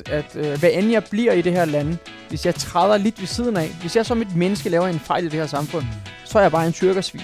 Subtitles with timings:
[0.00, 1.96] at, at øh, hvad end jeg bliver i det her land,
[2.28, 5.24] hvis jeg træder lidt ved siden af, hvis jeg som et menneske laver en fejl
[5.24, 5.84] i det her samfund,
[6.24, 7.22] så er jeg bare en tyrkersvin.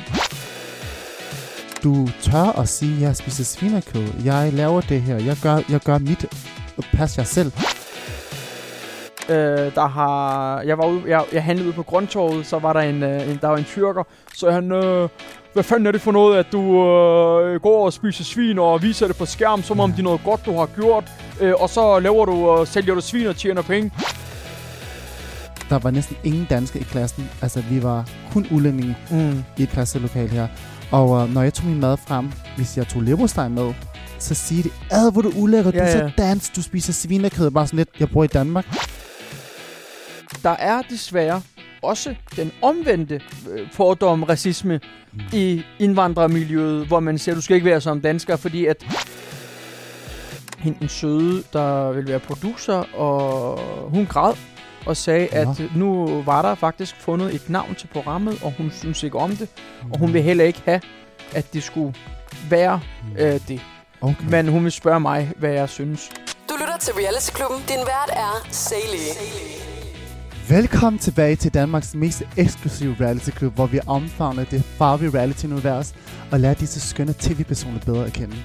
[1.82, 4.08] Du tør at sige, at jeg spiser svinekød.
[4.24, 5.16] Jeg laver det her.
[5.16, 6.26] Jeg gør, jeg gør mit.
[6.92, 7.52] Pas jer selv.
[9.28, 12.80] Øh, der har, jeg var ude, jeg, jeg handlede ude på Grøntorvet, så var der
[12.80, 14.02] en, øh, en der var en tyrker,
[14.34, 15.08] så han, øh,
[15.52, 19.06] hvad fanden er det for noget, at du øh, går og spiser svin og viser
[19.06, 21.04] det på skærm, som om det er noget godt, du har gjort,
[21.40, 23.90] øh, og så laver du og sælger du svin og tjener penge.
[25.70, 27.30] Der var næsten ingen danske i klassen.
[27.42, 29.44] Altså, vi var kun udlændinge Mm.
[29.56, 30.46] i et klasselokal her.
[30.90, 33.74] Og øh, når jeg tog min mad frem, hvis jeg tog leverpostej med,
[34.18, 36.10] så siger de, ad, hvor du ulækker, du Ja, er så ja.
[36.18, 37.50] dansk, du spiser svinekød.
[37.50, 38.66] Bare sådan lidt, jeg bor i Danmark.
[40.42, 41.42] Der er desværre
[41.82, 43.20] også den omvendte
[43.50, 44.80] øh, fordom, racisme
[45.32, 48.86] i indvandrermiljøet, hvor man siger, du skal ikke være som dansker, fordi at
[50.64, 53.58] hende den søde, der vil være producer, og
[53.90, 54.34] hun græd
[54.86, 55.50] og sagde, Nå.
[55.50, 59.36] at nu var der faktisk fundet et navn til programmet, og hun synes ikke om
[59.36, 59.48] det,
[59.92, 60.80] og hun vil heller ikke have,
[61.34, 61.94] at det skulle
[62.50, 62.80] være
[63.18, 63.60] øh, det.
[64.00, 64.24] Okay.
[64.30, 66.10] Men hun vil spørge mig, hvad jeg synes.
[66.48, 67.58] Du lytter til Reality Klubben.
[67.68, 69.64] Din vært er Sally.
[70.48, 75.94] Velkommen tilbage til Danmarks mest eksklusive reality klub, hvor vi omfavner det farvige reality-univers
[76.32, 78.36] og lærer disse skønne tv-personer bedre at kende.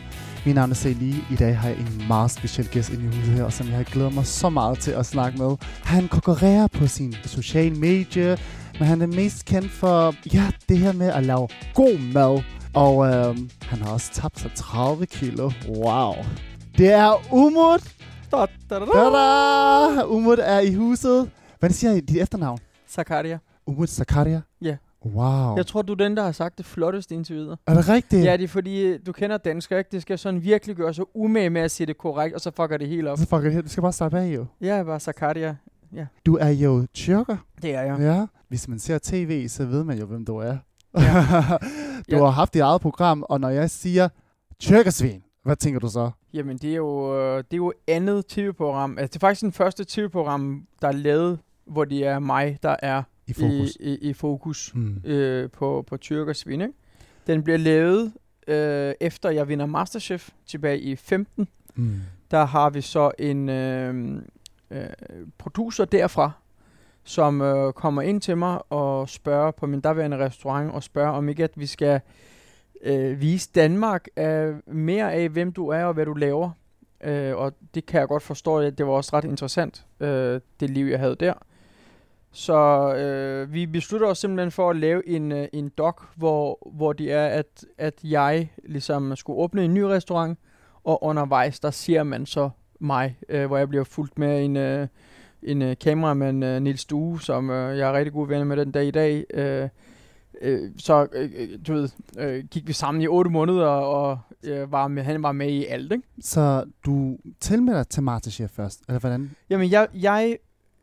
[0.45, 1.13] Min navn er Sally.
[1.31, 3.83] I dag har jeg en meget speciel gæst ind i huset her, som jeg har
[3.83, 5.55] glædet mig så meget til at snakke med.
[5.83, 8.37] Han konkurrerer på sin sociale medie,
[8.79, 12.43] men han er mest kendt for ja, det her med at lave god mad.
[12.73, 15.51] Og øhm, han har også tabt sig 30 kilo.
[15.67, 16.13] Wow.
[16.77, 17.83] Det er Umut.
[18.31, 18.37] Da,
[18.69, 20.05] da, da, da.
[20.05, 21.29] Umut er i huset.
[21.59, 22.59] Hvad siger I dit efternavn?
[22.89, 23.37] Zakaria.
[23.67, 24.41] Umut Zakaria?
[24.61, 24.75] Ja.
[25.05, 25.55] Wow.
[25.55, 27.57] Jeg tror, du er den, der har sagt det flotteste indtil videre.
[27.67, 28.25] Er det rigtigt?
[28.25, 29.89] Ja, det er fordi, øh, du kender dansk, ikke?
[29.91, 32.77] Det skal sådan virkelig gøre så umage med at sige det korrekt, og så fucker
[32.77, 33.17] det helt op.
[33.17, 34.45] Så fuck it, du skal bare slappe af jo.
[34.61, 35.55] Jeg er bare Zakaria.
[36.25, 37.37] Du er jo tyrker.
[37.61, 37.99] Det er jeg.
[37.99, 38.15] Ja.
[38.17, 38.25] ja.
[38.47, 40.57] Hvis man ser tv, så ved man jo, hvem du er.
[40.97, 41.01] Ja.
[42.11, 42.23] du Ja.
[42.23, 44.09] har haft dit eget program, og når jeg siger
[44.59, 46.11] tyrkersvin, hvad tænker du så?
[46.33, 48.97] Jamen, det er jo, øh, det er jo andet tv-program.
[48.97, 52.75] Altså, det er faktisk den første tv-program, der er lavet, hvor det er mig, der
[52.81, 53.77] er I fokus.
[53.79, 55.01] i, i, i fokus Mm.
[55.05, 56.73] øh, på, på tyrkersvin, ikke?
[57.27, 58.13] Den bliver lavet
[58.47, 61.47] øh, efter jeg vinder Masterchef tilbage i 15.
[61.75, 61.93] Mm.
[62.31, 64.21] der har vi så en øh,
[64.71, 64.79] øh,
[65.37, 66.31] producer derfra,
[67.03, 71.29] som øh, kommer ind til mig og spørger på min daværende restaurant, og spørger om
[71.29, 72.01] ikke, at vi skal
[72.83, 76.51] øh, vise Danmark øh, mere af, hvem du er og hvad du laver.
[77.03, 80.69] Øh, og det kan jeg godt forstå, at det var også ret interessant, øh, det
[80.69, 81.33] liv, jeg havde der.
[82.31, 86.93] Så øh, vi beslutter os simpelthen for at lave en, øh, en doc, hvor, hvor
[86.93, 90.39] det er, at, at jeg ligesom skulle åbne en ny restaurant,
[90.83, 94.87] og undervejs, der ser man så mig, øh, hvor jeg bliver fulgt med en, øh,
[95.43, 98.71] en øh, kameramand, øh, Nils Due, som øh, jeg er rigtig god venner med den
[98.71, 99.25] dag i dag.
[99.33, 99.69] Øh,
[100.41, 101.89] øh, så, øh, øh, du ved,
[102.19, 105.65] øh, gik vi sammen i otte måneder, og øh, var med, han var med i
[105.65, 106.03] alt, ikke?
[106.21, 109.31] Så du tilmelder til Masterchef først, eller hvordan?
[109.49, 110.37] Jamen, jeg, jeg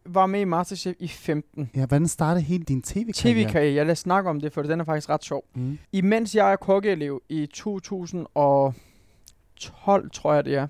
[0.09, 1.71] var med i Masterchef i 15.
[1.77, 3.45] Ja, hvordan startede hele din tv-karriere?
[3.45, 5.45] TV-karriere, jeg lader snakke om det, for den er faktisk ret sjov.
[5.55, 5.79] Mm.
[5.93, 10.67] Imens jeg er kokkeelev i 2012, tror jeg det er,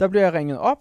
[0.00, 0.78] der blev jeg ringet op,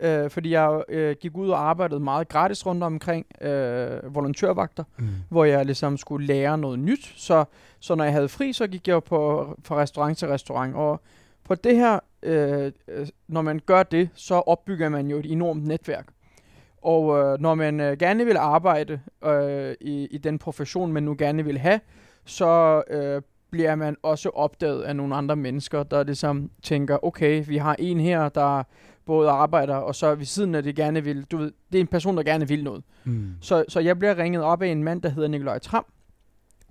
[0.00, 5.08] øh, fordi jeg øh, gik ud og arbejdede meget gratis rundt omkring øh, volontørvagter, Mm.
[5.28, 7.12] hvor jeg ligesom skulle lære noget nyt.
[7.16, 7.44] Så,
[7.80, 10.74] så når jeg havde fri, så gik jeg på, fra restaurant til restaurant.
[10.74, 11.00] Og
[11.44, 15.66] på det her, øh, øh, når man gør det, så opbygger man jo et enormt
[15.66, 16.06] netværk.
[16.88, 21.14] Og øh, når man øh, gerne vil arbejde øh, i, i den profession, man nu
[21.18, 21.80] gerne vil have,
[22.24, 27.56] så øh, bliver man også opdaget af nogle andre mennesker, der ligesom tænker, okay, vi
[27.56, 28.62] har en her, der
[29.06, 31.86] både arbejder, og så ved siden af det gerne vil, du ved, det er en
[31.86, 32.84] person, der gerne vil noget.
[33.04, 33.30] Mm.
[33.40, 35.86] Så, så jeg bliver ringet op af en mand, der hedder Nikolaj Tram,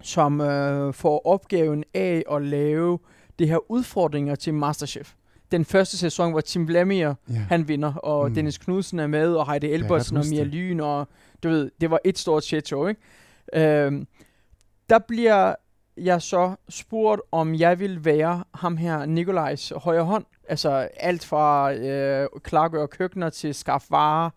[0.02, 3.00] som øh, får opgaven af at lave
[3.40, 5.14] det her udfordringer til Masterchef.
[5.52, 7.34] Den første sæson, hvor Tim Vladimir, Ja.
[7.34, 8.30] han vinder, og Mm.
[8.30, 8.36] mm.
[8.36, 10.44] Dennis Knudsen er med, og Heidi Elbertsen og Mia.
[10.44, 11.08] Lyn, og
[11.44, 13.02] du ved, det var et stort shit show, ikke?
[13.54, 14.08] Øhm,
[14.90, 15.56] der bliver
[15.98, 20.26] jeg så spurgt, om jeg vil være ham her, Nikolajs højre hånd.
[20.50, 24.30] Altså alt fra øh, klargøre køkkener til skaffe varer,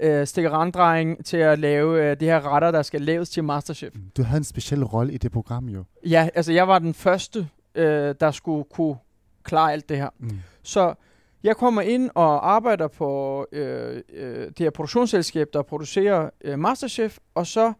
[0.00, 3.94] øh, stikkeranddreng til at lave øh, det her retter, der skal laves til Masterchef.
[4.16, 5.84] Du havde en speciel rolle i det program jo.
[6.06, 8.96] Ja, altså jeg var den første, øh, der skulle kunne
[9.44, 10.08] klare alt det her.
[10.18, 10.30] Mm.
[10.66, 10.94] Så
[11.42, 17.18] jeg kommer ind og arbejder på øh, øh, det her produktionsselskab, der producerer øh, Masterchef,
[17.34, 17.72] og så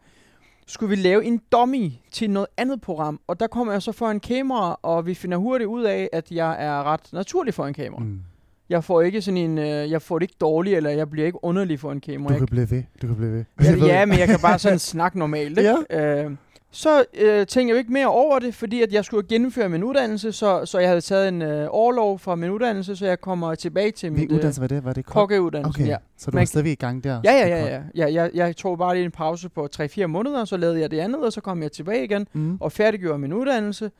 [0.66, 3.20] skulle vi lave en dummy til noget andet program.
[3.26, 6.30] Og der kommer jeg så for en kamera, og vi finder hurtigt ud af, at
[6.30, 8.02] jeg er ret naturlig for en kamera.
[8.02, 8.20] Mm.
[8.68, 11.44] Jeg får ikke sådan en, øh, jeg får det ikke dårligt, eller jeg bliver ikke
[11.44, 12.28] underlig for en kemo.
[12.28, 12.82] Du kan blive ved.
[13.02, 13.44] Du kan blive ved.
[13.62, 15.58] Ja, ja, men jeg kan bare sådan snakke normalt.
[15.58, 15.76] Ikke?
[15.90, 16.24] Ja.
[16.24, 16.30] Øh,
[16.76, 19.82] så øh, tænkte jeg jo ikke mere over det, fordi at jeg skulle gennemføre min
[19.84, 23.54] uddannelse, så, så jeg havde taget en øh, overlov fra min uddannelse, så jeg kommer
[23.54, 24.84] tilbage til min Hvilken uddannelse var det?
[24.84, 25.12] Var det kok?
[25.12, 25.80] kokkeuddannelse.
[25.82, 25.96] Okay, Ja.
[26.18, 27.20] så du Man- var stadigvæk i gang der?
[27.24, 27.80] Ja, ja, ja, ja.
[27.94, 30.98] ja jeg, jeg tog bare lige en pause på 3-4 måneder, så lavede jeg det
[31.00, 32.56] andet, og så kom jeg tilbage igen Mm.
[32.60, 33.90] og færdiggjorde min uddannelse.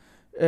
[0.40, 0.46] Øh,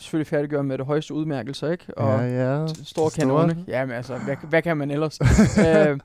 [0.00, 1.84] selvfølgelig færdiggjorde med det højeste udmærkelser, ikke?
[1.96, 2.66] Og ja, ja.
[2.84, 3.64] store kanone.
[3.68, 5.18] Jamen altså, hvad, hvad kan man ellers?
[5.68, 5.98] øh,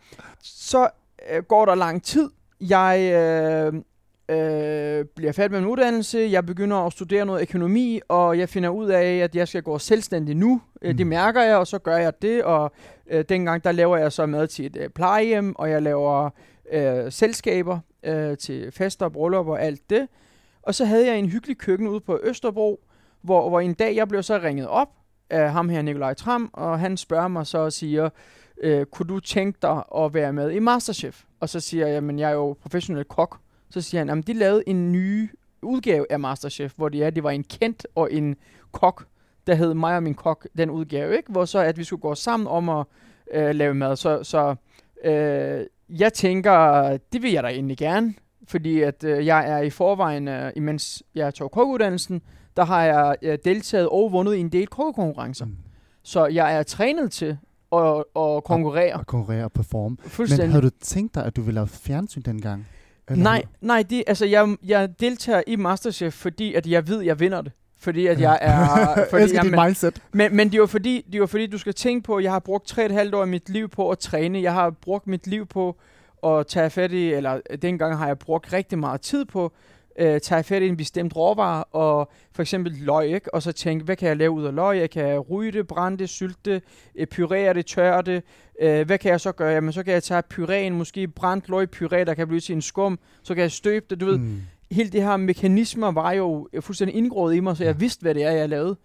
[0.43, 0.87] så
[1.33, 2.29] øh, går der lang tid.
[2.61, 3.73] Jeg øh,
[4.31, 6.27] øh, bliver færdig med min uddannelse.
[6.31, 9.77] Jeg begynder at studere noget økonomi, og jeg finder ud af, at jeg skal gå
[9.77, 10.61] selvstændig nu.
[10.81, 11.09] Øh, det Mm.
[11.09, 12.43] mærker jeg, og så gør jeg det.
[12.43, 12.71] Og
[13.09, 16.29] øh, dengang, der laver jeg så mad til et øh, plejehjem, og jeg laver
[16.71, 20.07] øh, selskaber øh, til fester, bryllup og alt det.
[20.63, 22.79] Og så havde jeg en hyggelig køkken ude på Østerbro,
[23.21, 24.89] hvor, hvor en dag jeg blev så ringet op
[25.29, 28.09] af ham her, Nikolaj Tram, og han spørger mig så og siger,
[28.63, 31.23] øh, kunne du tænke dig at være med i Masterchef?
[31.39, 33.37] Og så siger jeg, men jeg er jo professionel kok.
[33.71, 35.29] Så siger han, jamen de lavede en ny
[35.61, 38.35] udgave af Masterchef, hvor det er, det var en kendt og en
[38.71, 39.05] kok,
[39.47, 41.31] der hed mig og min kok, den udgave, ikke?
[41.31, 42.85] Hvor så at vi skulle gå sammen om at
[43.33, 43.95] øh, lave mad.
[43.95, 44.55] Så, så
[45.03, 48.13] øh, jeg tænker, det vil jeg da egentlig gerne,
[48.47, 52.21] fordi at øh, jeg er i forvejen, øh, imens jeg tog kokkeuddannelsen,
[52.57, 55.45] der har jeg øh, deltaget og vundet i en del kokkekonkurrencer.
[55.45, 55.55] Mm.
[56.03, 57.37] Så jeg er trænet til
[57.71, 58.93] at, at konkurrere.
[58.93, 59.97] Og konkurrere og performe.
[60.19, 62.67] Men havde du tænkt dig, at du ville lave fjernsyn dengang?
[63.09, 67.05] Eller Nej, nej, det, altså jeg, jeg deltager i Masterchef, fordi at jeg ved, at
[67.05, 67.51] jeg vinder det.
[67.79, 68.65] Fordi at jeg er...
[69.09, 70.01] fordi, Elsker dit mindset.
[70.11, 72.39] men, men det var fordi, det var fordi, du skal tænke på, at jeg har
[72.39, 74.41] brugt tre og et halvt år af mit liv på at træne.
[74.41, 75.77] Jeg har brugt mit liv på
[76.23, 79.53] at tage fat i, eller øh, dengang har jeg brugt rigtig meget tid på
[79.99, 83.33] øh, tage fat i en bestemt råvare, og for eksempel løg, ikke?
[83.33, 84.79] og så tænke, hvad kan jeg lave ud af løg?
[84.79, 86.63] Jeg kan ryge det, brænde det, sylte det,
[86.95, 88.23] øh, purere det, tørre det.
[88.61, 89.53] Øh, hvad kan jeg så gøre?
[89.53, 92.61] Jamen, så kan jeg tage puréen, måske brændt løg puré, der kan blive til en
[92.61, 94.41] skum, så kan jeg støbe det, du ved Mm.
[94.71, 98.23] hele det her mekanismer var jo fuldstændig indgroet i mig, så jeg vidste, hvad det
[98.23, 98.75] er, jeg lavede.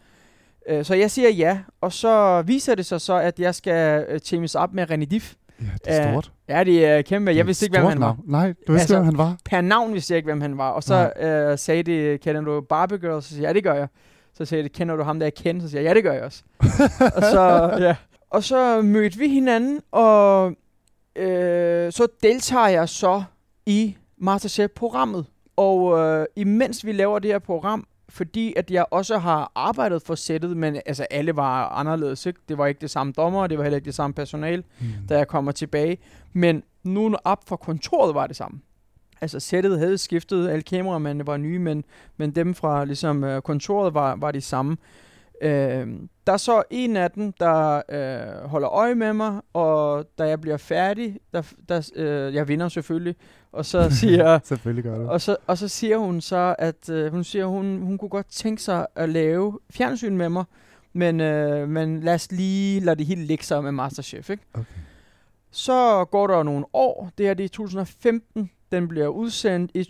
[0.69, 4.21] Øh, Så jeg siger ja, og så viser det sig så, at jeg skal øh,
[4.21, 5.35] teames op med René Diff.
[5.61, 6.33] Ja, det er stort.
[6.49, 7.31] Ja, det er kæmpe.
[7.31, 8.17] Jeg vidste ikke, hvem han var.
[8.25, 9.37] Nej, du vidste Altså, hvem han var.
[9.45, 10.71] Per navn vidste jeg ikke, hvem han var.
[10.71, 13.23] Og så øh, sagde det, kender du Barbie Girl?
[13.23, 13.89] Så siger jeg, ja, det gør jeg.
[14.35, 15.63] Så sagde det, kender du ham, der er kendt?
[15.63, 16.43] Så siger jeg, ja, det gør jeg også.
[17.17, 17.97] og, så, ja.
[18.31, 20.53] og så mødte vi hinanden, og
[21.17, 23.23] øh, så deltager jeg så
[23.67, 25.27] i Masterchef-programmet.
[25.57, 30.15] Og øh, imens vi laver det her program, fordi at jeg også har arbejdet for
[30.15, 32.41] sættet, men altså alle var anderledes, ikke?
[32.49, 34.87] Det var ikke det samme dommer, det var heller ikke det samme personal, Mm.
[35.09, 35.99] da jeg kommer tilbage.
[36.33, 38.61] Men nu op fra kontoret var det samme.
[39.21, 41.85] Altså sættet havde skiftet, alle kameramændene var nye, men,
[42.17, 44.77] men dem fra ligesom, øh, kontoret var, var de samme.
[45.43, 45.87] Øh,
[46.27, 50.41] der er så en af dem, der øh, holder øje med mig, og da jeg
[50.41, 53.15] bliver færdig, der, der, øh, jeg vinder selvfølgelig,
[53.57, 55.09] og så siger Selvfølgelig gør du.
[55.09, 58.29] og så, og så siger hun så, at øh, hun siger, hun, hun kunne godt
[58.31, 60.45] tænke sig at lave fjernsyn med mig,
[60.93, 64.43] men, øh, men lad os lige lade det hele ligge sig med Masterchef, ikke?
[64.55, 64.65] Okay.
[65.51, 69.81] Så går der nogle år, det er det i 2015, den bliver udsendt i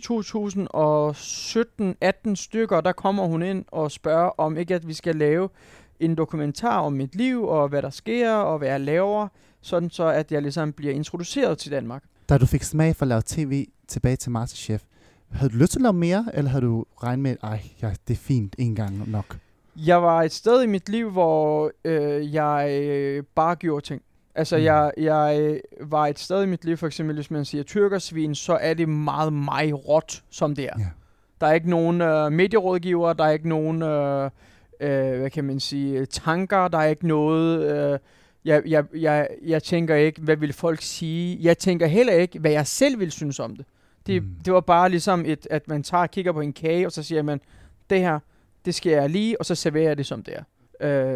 [2.31, 5.49] 2017-18 stykker, der kommer hun ind og spørger om ikke, at vi skal lave
[5.99, 9.27] en dokumentar om mit liv, og hvad der sker, og hvad jeg laver,
[9.61, 12.03] sådan så, at jeg ligesom bliver introduceret til Danmark.
[12.29, 14.83] Da du fik smag for at lave tv tilbage til Masterchef,
[15.31, 18.13] havde du lyst til at lave mere, eller havde du regnet med, at ja, det
[18.13, 19.37] er fint en gang nok?
[19.75, 24.01] Jeg var et sted i mit liv, hvor øh, jeg øh, bare gjorde ting.
[24.35, 24.63] Altså, Mm.
[24.63, 28.35] jeg, jeg øh, var et sted i mit liv, for eksempel hvis man siger tyrkersvin,
[28.35, 30.73] så er det meget mig råt, som det er.
[30.79, 30.85] Ja.
[31.41, 34.29] Der er ikke nogen øh, medierådgiver, der er ikke nogen, øh,
[34.79, 37.75] øh, hvad kan man sige, tanker, der er ikke noget...
[37.93, 37.99] Øh,
[38.47, 41.37] jeg, jeg, jeg, jeg tænker ikke, hvad vil folk sige.
[41.41, 43.65] Jeg tænker heller ikke, hvad jeg selv vil synes om det.
[44.07, 44.29] Det, Mm.
[44.45, 47.03] det var bare ligesom, et, at man tager og kigger på en kage, og så
[47.03, 47.41] siger man,
[47.89, 48.19] det her,
[48.65, 50.43] det skal jeg lige, og så serverer jeg det som det er.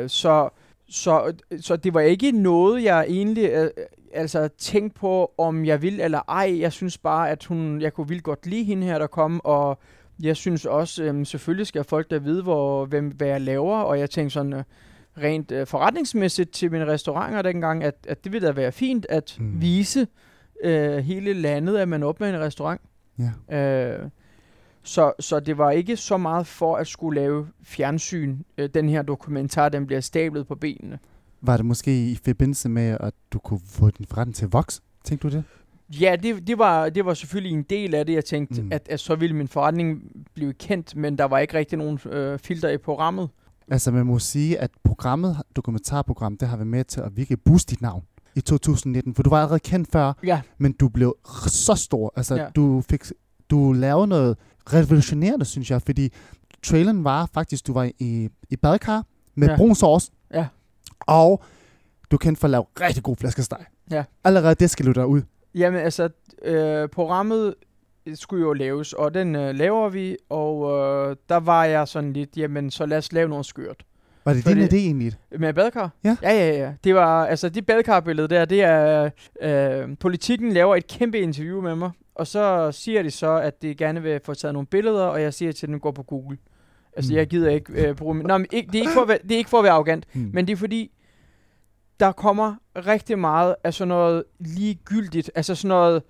[0.02, 0.50] Øh, så,
[0.90, 3.70] så, så det var ikke noget, jeg egentlig øh,
[4.14, 6.60] altså tænkte på, om jeg vil eller ej.
[6.60, 9.80] Jeg synes bare, at hun, jeg kunne vildt godt lide hende her, der kom, og
[10.24, 14.00] jeg synes også, øh, selvfølgelig skal folk der vide, hvor, hvem, hvad jeg laver, og
[14.00, 14.64] jeg tænkte sådan øh,
[15.18, 19.38] rent øh, forretningsmæssigt til mine restauranter dengang, at, at det ville da være fint at
[19.40, 19.62] Mm.
[19.62, 20.08] vise
[20.64, 22.82] øh, hele landet, at man åbner en restaurant.
[23.50, 23.58] Ja.
[23.58, 24.10] Øh,
[24.84, 28.38] så, så det var ikke så meget for at skulle lave fjernsyn.
[28.58, 31.00] Øh, den her dokumentar, den bliver stablet på benene.
[31.42, 34.82] Var det måske i forbindelse med, at du kunne få den forretning til at vokse?
[35.04, 35.44] Tænkte du det?
[36.02, 38.14] Ja, det, det, var, det var selvfølgelig en del af det.
[38.14, 38.70] Jeg tænkte, mm.
[38.72, 40.02] at, at så ville min forretning
[40.34, 43.30] blive kendt, men der var ikke rigtig nogen øh, filter i programmet.
[43.72, 47.70] Altså man må sige, at programmet, dokumentarprogram, det har været med til at virkelig booste
[47.72, 48.04] dit navn
[48.36, 51.16] i 2019, for du var allerede kendt før, Ja, men du blev
[51.48, 52.14] så stor.
[52.16, 52.48] Altså Ja.
[52.56, 53.02] du fik,
[53.50, 54.38] du lavede noget
[54.74, 56.14] revolutionerende, synes jeg, fordi
[56.64, 59.58] traileren var faktisk, du var i, i badekar med Ja.
[59.58, 60.48] brun sauce, Ja.
[61.00, 61.44] og
[62.12, 63.66] du er kendt for at lave rigtig god flæskesteg.
[63.92, 64.04] Ja.
[64.24, 65.22] Allerede det skal du der ud.
[65.56, 66.10] Jamen altså,
[66.46, 67.54] øh, programmet
[68.16, 72.38] skulle jo laves, og den øh, laver vi, og øh, der var jeg sådan lidt,
[72.38, 73.84] jamen så lad os lave noget skørt.
[74.26, 75.14] Var det Fordi- din idé egentlig?
[75.40, 75.90] Med badekar?
[76.04, 76.18] Ja.
[76.22, 76.74] Ja, ja, ja.
[76.84, 79.10] Det var, altså det badekarbillede der, det er,
[79.42, 83.76] øh, politikken laver et kæmpe interview med mig, og så siger de så, at de
[83.76, 86.38] gerne vil få taget nogle billeder, og jeg siger til dem, gå på Google.
[86.96, 87.18] Altså, Mm.
[87.18, 88.16] jeg gider ikke øh, bruge...
[88.16, 89.64] min- Nå, men ikke, det, er ikke for at være, det er ikke for at
[89.64, 90.30] være arrogant, Hmm.
[90.34, 90.92] men det er fordi,
[92.00, 96.04] der kommer rigtig meget af sådan noget ligegyldigt, altså sådan noget,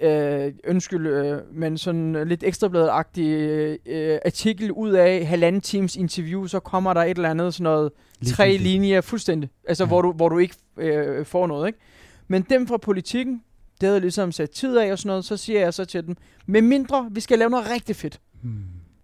[0.00, 3.22] øh, undskyld, øh, men sådan lidt ekstrabladet-agtig
[3.86, 7.92] øh, artikel ud af halvanden times interview, så kommer der et eller andet sådan noget
[8.26, 8.72] tre Ligegyldigt.
[8.72, 9.88] linjer fuldstændig, altså Ja.
[9.88, 11.78] hvor, du, hvor du ikke øh, får noget, ikke?
[12.28, 13.42] Men dem fra politikken,
[13.80, 16.06] det havde jeg ligesom sat tid af og sådan noget, så siger jeg så til
[16.06, 18.52] dem, med mindre vi skal lave noget rigtig fedt, Hmm.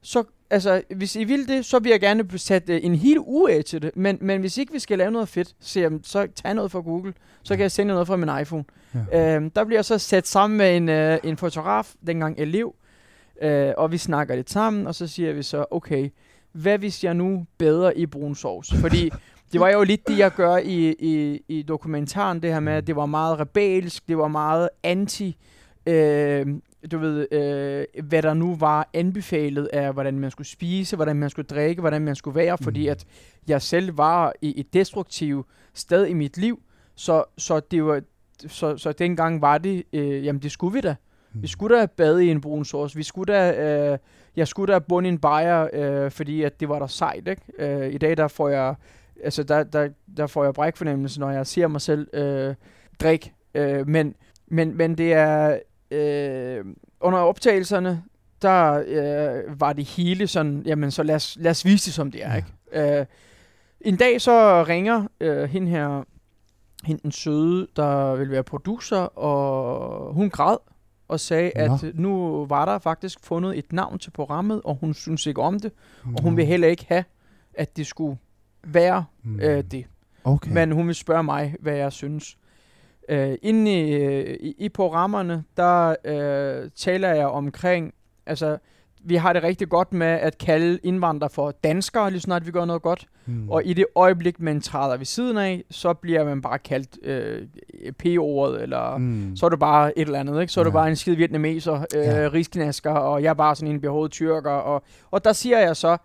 [0.04, 3.52] Så altså, hvis I vil det, så vil jeg gerne sætte øh, en hel uge
[3.52, 3.90] af til det.
[3.96, 6.80] Men, men hvis ikke vi skal lave noget fedt, så, jamen, så tag noget fra
[6.80, 7.14] Google.
[7.42, 8.64] Så kan jeg sende noget fra min iPhone.
[9.12, 9.36] Ja.
[9.36, 12.74] Øhm, der bliver jeg så sat sammen med en, øh, en fotograf, dengang elev.
[13.42, 16.10] Øh, og vi snakker lidt sammen, og så siger vi så, okay,
[16.52, 18.74] hvad hvis jeg nu bedre i brun sovs?
[18.74, 19.10] Fordi
[19.52, 22.86] det var jo lidt det, jeg gør i, i, i dokumentaren, det her med, at
[22.86, 25.36] det var meget rebelsk, det var meget anti,
[25.86, 26.46] øh,
[26.92, 31.30] du ved, øh, hvad der nu var anbefalet af, hvordan man skulle spise, hvordan man
[31.30, 32.90] skulle drikke, hvordan man skulle være, fordi Mm.
[32.90, 33.04] at
[33.48, 36.62] jeg selv var i et destruktivt sted i mit liv,
[36.94, 38.00] så, så det var,
[38.46, 40.94] så, så dengang var det, øh, jamen det skulle vi da.
[41.32, 41.42] Hmm.
[41.42, 42.96] Vi skulle da bade i en brun sauce.
[42.96, 43.52] Vi skulle da,
[43.92, 43.98] øh,
[44.36, 47.42] jeg skulle da bunde en bajer, øh, fordi at det var der sejt, ikke?
[47.58, 48.74] Øh, I dag der får jeg,
[49.24, 52.54] altså der, der, der får jeg brækfornemmelse, når jeg ser mig selv øh,
[53.00, 53.32] drikke.
[53.54, 54.14] Øh, men,
[54.46, 55.58] men, men det er,
[55.94, 56.64] øh,
[57.00, 58.02] under optagelserne,
[58.42, 62.10] der øh, var det hele sådan, jamen så lad os, lad os vise det, som
[62.10, 62.36] det er, Ja.
[62.36, 62.98] ikke?
[63.00, 63.06] Øh,
[63.80, 66.04] en dag så ringer øh, hende her,
[66.84, 70.56] hende den søde, der vil være producer, og hun græd
[71.08, 71.74] og sagde, Nå.
[71.74, 75.60] at nu var der faktisk fundet et navn til programmet, og hun synes ikke om
[75.60, 75.72] det,
[76.16, 76.36] og hun Nå.
[76.36, 77.04] vil heller ikke have,
[77.54, 78.18] at det skulle
[78.66, 79.40] være Hmm.
[79.40, 79.84] øh, det.
[80.24, 80.50] Okay.
[80.50, 82.36] Men hun vil spørge mig, hvad jeg synes.
[83.08, 87.94] Øh, inde i, øh, i, i programmerne, der øh, taler jeg omkring,
[88.26, 88.58] altså
[89.06, 92.64] vi har det rigtig godt med at kalde indvandrere for danskere, lige snart vi gør
[92.64, 93.06] noget godt.
[93.24, 93.48] Hmm.
[93.50, 97.46] Og i det øjeblik, man træder ved siden af, så bliver man bare kaldt øh,
[97.98, 99.36] P-ordet, eller Hmm.
[99.36, 100.52] så er det bare et eller andet, ikke?
[100.52, 100.70] Så er Ja.
[100.70, 102.28] bare en skid vietnameser, øh, Ja.
[102.32, 104.50] risknasker, og jeg er bare sådan en behovedet tyrker.
[104.50, 105.96] Og, og der siger jeg så,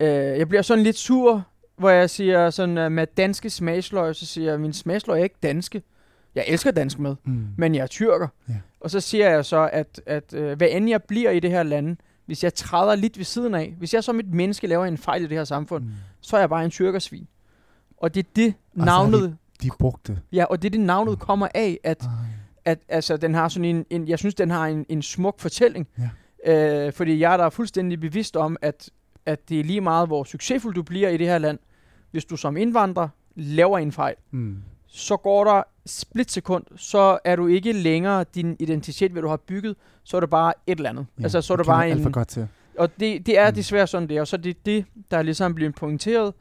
[0.00, 1.44] øh, jeg bliver sådan lidt sur,
[1.76, 5.36] hvor jeg siger sådan, øh, med danske smagsløg, så siger jeg, min smagsløg er ikke
[5.42, 5.82] danske.
[6.34, 7.46] Jeg elsker dansk mad, Hmm.
[7.56, 8.28] men jeg er tyrker.
[8.48, 8.54] Ja.
[8.80, 11.62] Og så siger jeg så, at, at øh, hvad end jeg bliver i det her
[11.62, 11.96] land,
[12.26, 15.22] hvis jeg træder lidt ved siden af, hvis jeg som et menneske laver en fejl
[15.22, 15.92] i det her samfund, Hmm.
[16.20, 17.26] så er jeg bare en tyrkersvin.
[17.96, 20.18] Og det er det så har navnet, De brugte.
[20.32, 22.08] ja, og det er det navnet kommer af, at Ej.
[22.64, 25.88] at altså, den har sådan en, en jeg synes, den har en, en smuk fortælling.
[26.46, 26.86] Ja.
[26.86, 28.90] Øh, fordi jeg er der fuldstændig bevidst om, at,
[29.26, 31.58] at det er lige meget, hvor succesfuld du bliver i det her land.
[32.10, 34.56] Hvis du som indvandrer laver en fejl, Hmm.
[34.92, 39.76] Så går der splitsekund, så er du ikke længere din identitet, hvad du har bygget,
[40.04, 41.06] så er det bare et eller andet.
[41.18, 42.12] Ja, altså, så er det bare for en...
[42.12, 42.48] godt til.
[42.78, 43.54] Og det, det er Mm.
[43.54, 44.20] desværre sådan, det er.
[44.20, 46.34] Og så er det det, der er ligesom blevet pointeret.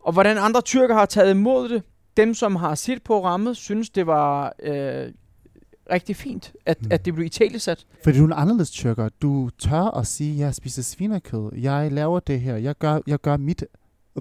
[0.00, 1.82] Og hvordan andre tyrker har taget imod det,
[2.16, 5.12] dem som har set på rammet, synes det var øh,
[5.92, 6.88] rigtig fint, at, Mm.
[6.90, 7.86] at det blev italesat.
[8.04, 9.08] Fordi du er en anderledes tyrker.
[9.22, 11.50] Du tør at sige, jeg spiser svinekød.
[11.56, 12.56] Jeg laver det her.
[12.56, 13.64] Jeg gør, jeg gør mit.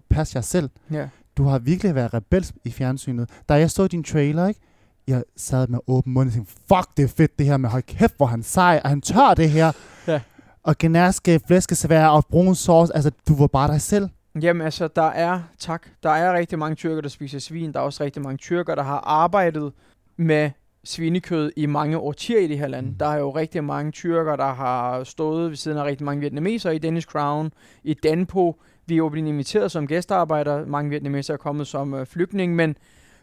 [0.09, 0.69] Pas jer selv.
[0.91, 1.07] Ja.
[1.37, 3.29] Du har virkelig været rebels i fjernsynet.
[3.49, 4.59] Da jeg så din trailer, ikke?
[5.07, 7.83] Jeg sad med åben mund og tænkte, fuck, det er fedt det her med, hold
[7.83, 9.71] kæft, hvor han sej, og han tør det her.
[10.07, 10.21] Ja.
[10.63, 14.09] Og generske flæskesvær og brun sauce, altså, du var bare dig selv.
[14.41, 17.73] Jamen altså, der er, tak, der er rigtig mange tyrker, der spiser svin.
[17.73, 19.73] Der er også rigtig mange tyrker, der har arbejdet
[20.17, 20.49] med
[20.83, 22.85] svinekød i mange årtier i det her land.
[22.85, 22.93] Mm.
[22.93, 26.71] Der er jo rigtig mange tyrker, der har stået ved siden af rigtig mange vietnameser
[26.71, 27.51] i Danish Crown,
[27.83, 28.61] i Danpo.
[28.87, 30.65] Vi er jo blevet inviteret som gæstearbejder.
[30.65, 32.77] Mange vietnameser er kommet som øh, flygtning, men,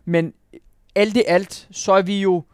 [0.05, 0.33] men
[0.95, 2.45] alt i alt, så er vi jo,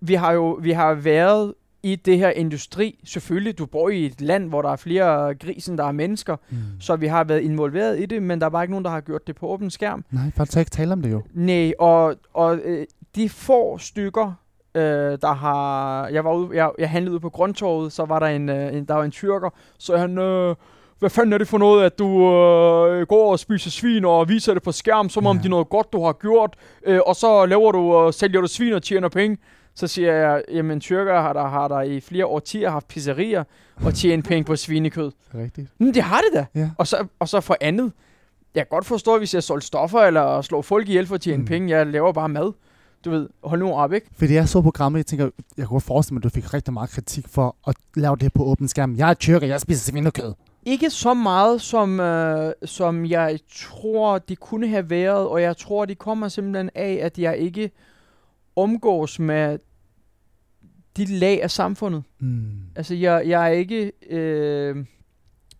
[0.00, 3.00] vi har jo, vi har været i det her industri.
[3.04, 6.36] Selvfølgelig, du bor i et land, hvor der er flere gris, end der er mennesker,
[6.50, 6.56] Mm.
[6.80, 9.00] så vi har været involveret i det, men der er bare ikke nogen, der har
[9.00, 10.04] gjort det på åben skærm.
[10.10, 11.22] Nej, folk tør ikke tale om det jo.
[11.34, 12.86] Nej, og, og øh,
[13.16, 14.32] de få stykker,
[14.74, 14.82] øh,
[15.22, 16.08] der har...
[16.08, 18.84] Jeg var ude, jeg, jeg handlede ude på Grøntorvet, så var der en, øh, en,
[18.84, 20.18] der var en tyrker, så han...
[20.18, 20.54] Øh,
[20.98, 24.54] hvad fanden er det for noget, at du øh, går og spiser svin og viser
[24.54, 25.30] det på skærm, som ja.
[25.30, 26.54] om det er noget godt, du har gjort,
[26.86, 29.38] øh, og så laver du og sælger du svin og tjener penge.
[29.74, 33.44] Så siger jeg, jamen tyrker har der, har der i flere årtier haft pizzerier
[33.84, 35.12] og tjent penge på svinekød.
[35.34, 35.68] Rigtigt.
[35.78, 36.60] Men det har det da.
[36.60, 36.70] Ja.
[36.78, 37.92] Og så, og så for andet,
[38.54, 41.36] jeg kan godt forstå, hvis jeg solgte stoffer eller slår folk ihjel for at tjene
[41.36, 41.42] Mm.
[41.42, 41.46] mm.
[41.46, 41.76] penge.
[41.76, 42.52] Jeg laver bare mad.
[43.04, 44.06] Du ved, hold nu op, ikke?
[44.18, 46.90] Fordi jeg så programmet, jeg tænker, jeg kunne forestille mig, at du fik rigtig meget
[46.90, 48.96] kritik for at lave det på åben skærm.
[48.96, 50.32] Jeg er tyrker, jeg spiser svinekød.
[50.68, 55.84] Ikke så meget, som, øh, som jeg tror, det kunne have været, og jeg tror,
[55.84, 57.70] det kommer simpelthen af, at jeg ikke
[58.56, 59.58] omgås med
[60.96, 62.02] de lag af samfundet.
[62.20, 62.50] Mm.
[62.76, 63.92] Altså, jeg, jeg er ikke...
[64.10, 64.84] Øh,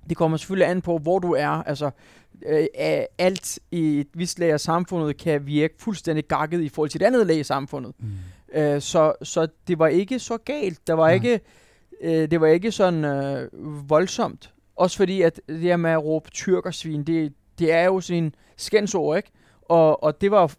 [0.09, 1.49] det kommer selvfølgelig an på, hvor du er.
[1.49, 1.91] Altså,
[2.47, 2.67] øh,
[3.19, 7.07] alt i et vist lag af samfundet kan virke fuldstændig gakket i forhold til et
[7.07, 7.93] andet lag af samfundet.
[7.99, 8.61] Mm.
[8.61, 10.87] Øh, så, så det var ikke så galt.
[10.87, 11.15] Der var Nej.
[11.15, 11.41] ikke,
[12.01, 13.49] øh, det var ikke sådan øh,
[13.91, 14.53] voldsomt.
[14.79, 18.35] Også fordi, at det her med at råbe tyrkersvin, det, det er jo sådan en
[18.57, 19.31] skændsord, ikke?
[19.63, 20.53] Og, og det var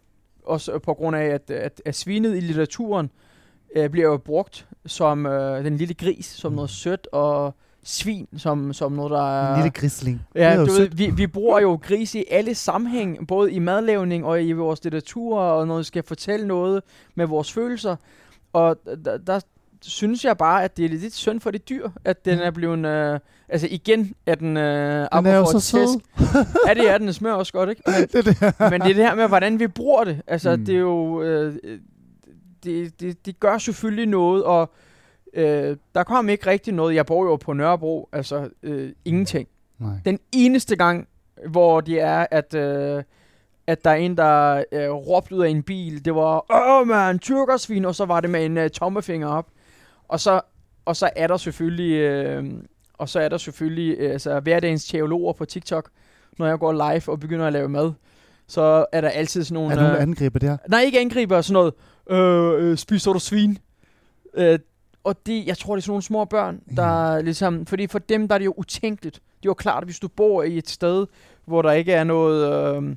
[0.46, 3.10] også på grund af, at, at, at svinet i litteraturen
[3.76, 6.56] øh, bliver jo brugt som øh, den lille gris, som Mm.
[6.56, 9.56] noget sødt, og svin som, som noget, der En er...
[9.56, 10.22] lille grisling.
[10.34, 14.42] Ja, du ved, vi, vi bruger jo gris i alle sammenhæng, både i madlavning og
[14.44, 16.82] i vores litteratur, og når vi skal fortælle noget
[17.14, 17.96] med vores følelser.
[18.52, 19.40] Og der, der
[19.82, 22.44] synes jeg bare, at det er lidt synd for det dyr, at den Ja.
[22.44, 22.86] er blevet...
[22.86, 24.56] Øh, altså igen er den...
[24.56, 26.00] Øh, Den er jo så sød.
[26.68, 27.06] Ja, det er den.
[27.06, 27.82] Den smager også godt, ikke?
[27.86, 28.70] Men, det er det.
[28.70, 30.22] men det er det her med, hvordan vi bruger det.
[30.26, 30.64] Altså, mm.
[30.64, 31.22] det er jo...
[31.22, 31.54] Øh,
[32.64, 34.70] det, det, det gør selvfølgelig noget, og
[35.34, 36.94] øh, der kom ikke rigtig noget.
[36.94, 39.48] Jeg bor jo på Nørrebro, altså øh, ingenting.
[39.78, 39.92] Nej.
[40.04, 41.08] Den eneste gang,
[41.48, 43.02] hvor det er, at, øh,
[43.66, 47.18] at der er en, der øh, råbte ud af en bil, det var, åh man,
[47.18, 49.46] tyrkersvin, og så var det med en øh, tommefinger op.
[50.08, 50.40] Og så,
[50.84, 52.44] og så er der selvfølgelig, øh,
[53.00, 55.90] og så er der selvfølgelig øh, altså, hverdagens teologer på TikTok,
[56.38, 57.92] når jeg går live og begynder at lave mad,
[58.46, 59.72] så er der altid sådan nogle...
[59.72, 60.56] Er nogen øh, angriber der?
[60.68, 61.74] Nej, ikke angriber sådan noget.
[62.60, 63.58] Øh, øh, spiser du svin?
[64.34, 64.58] Øh,
[65.04, 67.24] og det, jeg tror, det er sådan nogle små børn, der Mm.
[67.24, 67.66] ligesom...
[67.66, 69.14] Fordi for dem, der er det jo utænkeligt.
[69.14, 71.06] Det er jo klart, at hvis du bor i et sted,
[71.44, 72.76] hvor der ikke er noget...
[72.76, 72.96] Øh,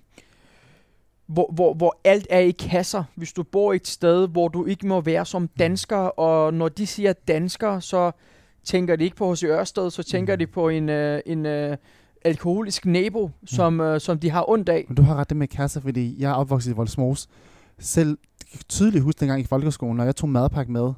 [1.28, 3.04] hvor, hvor, hvor alt er i kasser.
[3.15, 6.88] Hvis du bor et sted, hvor du ikke må være som dansker, og når de
[6.88, 8.12] siger dansker, så
[8.63, 9.43] tænker de ikke på H.C.
[9.43, 10.39] Ørsted, så tænker Mm.
[10.39, 11.78] de på en, øh, en øh,
[12.26, 14.86] alkoholisk nabo, som, øh, som de har ondt af.
[14.88, 17.28] Men du har ret det med kasser, fordi jeg er opvokset i Voldsmose.
[17.80, 18.17] Selv
[18.69, 20.93] tydeligt huske dengang i folkeskolen, når jeg tog madpakke med,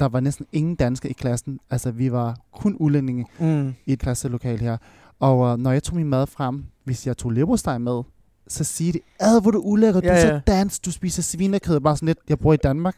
[0.00, 1.60] der var næsten ingen danske i klassen.
[1.70, 3.74] Altså, vi var kun udlændinge Mm.
[3.86, 4.76] i et klasselokal her.
[5.20, 8.02] Og uh, når jeg tog min mad frem, hvis jeg tog leverpostej med,
[8.48, 10.40] så siger de, ad, hvor du ulækker, du Ja, er så ja.
[10.46, 12.96] dansk, du spiser svinekød, bare sådan lidt, jeg bor i Danmark,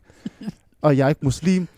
[0.83, 1.69] og jeg er ikke muslim.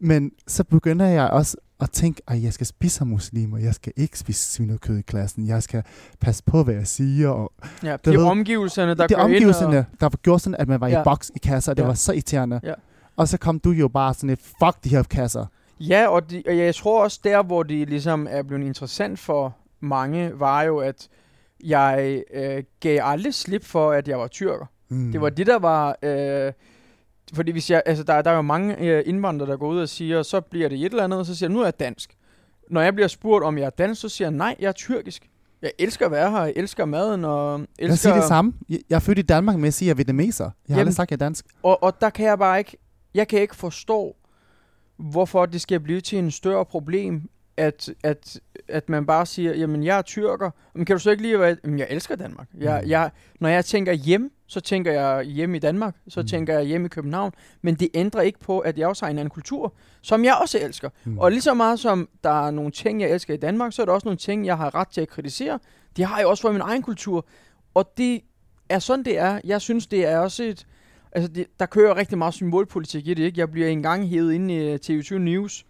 [0.00, 3.74] Men så begynder jeg også at tænke, at jeg skal spise som muslim, og jeg
[3.74, 5.46] skal ikke spise svinekød i klassen.
[5.46, 5.82] Jeg skal
[6.20, 7.28] passe på, hvad jeg siger.
[7.28, 9.84] Og Ja, det er omgivelserne, der det er omgivelserne, og...
[10.00, 10.88] der gjorde sådan, at man var.
[10.88, 11.00] Ja.
[11.00, 11.86] i boks i kasser, og det Ja.
[11.86, 12.60] var så irriterende.
[12.64, 12.72] Ja.
[13.16, 15.46] Og så kom du jo bare sådan et, fuck de her kasser.
[15.80, 19.56] Ja, og, de, og jeg tror også der, hvor det ligesom er blevet interessant for
[19.80, 21.08] mange, var jo, at
[21.64, 24.66] jeg øh, gav aldrig slip for, at jeg var tyrker.
[24.88, 25.12] Mm.
[25.12, 25.96] Det var det, der var...
[26.02, 26.52] Øh,
[27.34, 29.88] fordi hvis jeg, altså der, der er jo mange øh, indvandrere, der går ud og
[29.88, 32.14] siger, så bliver det et eller andet, og så siger jeg, nu er jeg dansk.
[32.70, 35.30] Når jeg bliver spurgt, om jeg er dansk, så siger jeg, nej, jeg er tyrkisk.
[35.62, 37.86] Jeg elsker at være her, jeg elsker maden, og elsker...
[37.88, 38.52] Jeg siger det samme.
[38.68, 40.44] Jeg, jeg er født i Danmark med at sige, at jeg er vietnameser.
[40.44, 41.46] Jeg har Jamen- aldrig sagt, jeg er dansk.
[41.62, 42.76] Og, og der kan jeg bare ikke,
[43.14, 44.16] jeg kan ikke forstå,
[44.96, 47.22] hvorfor det skal blive til en større problem,
[47.58, 51.22] at, at, at man bare siger, jamen jeg er tyrker, men kan du så ikke
[51.22, 52.48] lide, at jamen, jeg elsker Danmark.
[52.58, 52.90] Jeg, Mm.
[52.90, 56.26] jeg, når jeg tænker hjem, så tænker jeg hjem i Danmark, så Mm.
[56.26, 59.18] tænker jeg hjem i København, men det ændrer ikke på, at jeg også har en
[59.18, 60.90] anden kultur, som jeg også elsker.
[61.04, 61.18] Mm.
[61.18, 63.86] Og lige så meget som der er nogle ting, jeg elsker i Danmark, så er
[63.86, 65.58] der også nogle ting, jeg har ret til at kritisere.
[65.96, 67.26] Det har jeg også for min egen kultur.
[67.74, 68.20] Og det
[68.68, 69.40] er sådan, det er.
[69.44, 70.66] Jeg synes, det er også et...
[71.12, 73.40] Altså, det, der kører rigtig meget symbolpolitik i det, ikke?
[73.40, 75.64] Jeg bliver engang hævet ind i øh, TV2 News,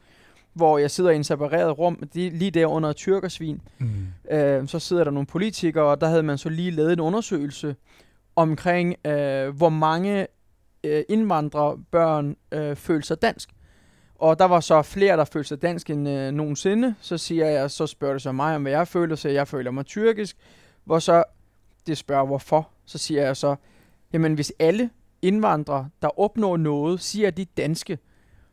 [0.59, 3.61] hvor jeg sidder i en separeret rum, er lige der under tyrkersvin.
[3.79, 4.37] Mm.
[4.37, 7.77] Øh, så sidder der nogle politikere, og der havde man så lige lavet en undersøgelse
[8.37, 10.27] omkring, øh, hvor mange
[10.85, 13.51] øh, indvandrerbørn øh, følte sig dansk.
[14.15, 16.95] Og der var så flere, der følte sig dansk end øh, nogensinde.
[17.01, 19.71] Så siger jeg, så spørger det så mig om, hvad jeg føler, så jeg føler
[19.71, 20.37] mig tyrkisk.
[20.85, 21.25] Hvor så
[21.87, 22.69] det spørger, hvorfor.
[22.87, 23.57] Så siger jeg så,
[24.13, 24.91] jamen hvis alle
[25.23, 27.99] indvandrere, der opnår noget, siger, at de er danske,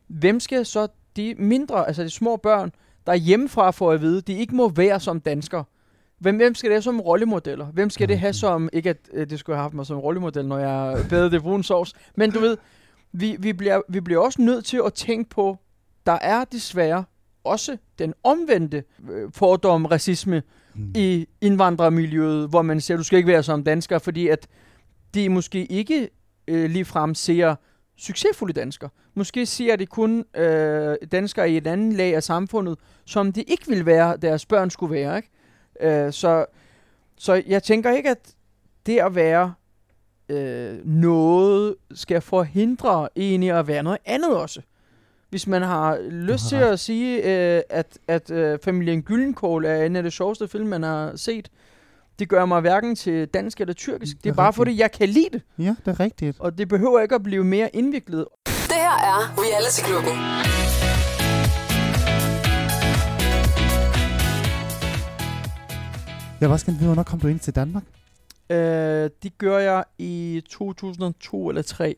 [0.06, 2.72] hvem skal så de mindre, altså de små børn,
[3.06, 5.64] der er hjemmefra for at vide, de ikke må være som danskere.
[6.18, 7.66] Hvem, hvem skal det have som rollemodeller?
[7.66, 10.46] Hvem skal det have som, ikke at øh, det skulle have haft mig som rollemodel,
[10.46, 12.56] når jeg bedede det brune sovs, men du ved,
[13.12, 15.58] vi, vi, bliver, vi bliver også nødt til at tænke på,
[16.06, 17.04] der er desværre
[17.44, 20.42] også den omvendte øh, fordom, racisme,
[20.78, 20.92] Mm.
[20.94, 24.46] i indvandrermiljøet, hvor man siger, du skal ikke være som dansker, fordi at
[25.14, 26.08] de måske ikke
[26.48, 27.54] øh, ligefrem ser
[27.98, 28.90] succesfulde danskere.
[29.14, 33.68] Måske ser de kun øh, danskere i et andet lag af samfundet, som de ikke
[33.68, 35.16] vil være, deres børn skulle være.
[35.16, 35.28] Ikke?
[35.80, 36.46] Øh, så,
[37.16, 38.34] så jeg tænker ikke, at
[38.86, 39.54] det at være
[40.28, 44.60] øh, noget skal forhindre en i at være noget andet også.
[45.30, 49.84] Hvis man har lyst har til at sige, øh, at, at øh, familien Gyllenkål er
[49.84, 51.50] en af de sjoveste film, man har set,
[52.18, 54.16] det gør mig hverken til dansk eller tyrkisk.
[54.16, 54.56] Det Det er er bare rigtigt.
[54.56, 55.42] fordi, jeg kan lide det.
[55.58, 56.40] Ja, det er rigtigt.
[56.40, 58.24] Og det behøver ikke at blive mere indviklet.
[58.46, 60.16] Det her er Reality Klubben.
[66.40, 67.82] Jeg vil også gerne vide, hvornår kom du ind til Danmark?
[68.50, 71.96] Øh, det gør jeg i 2002 eller 3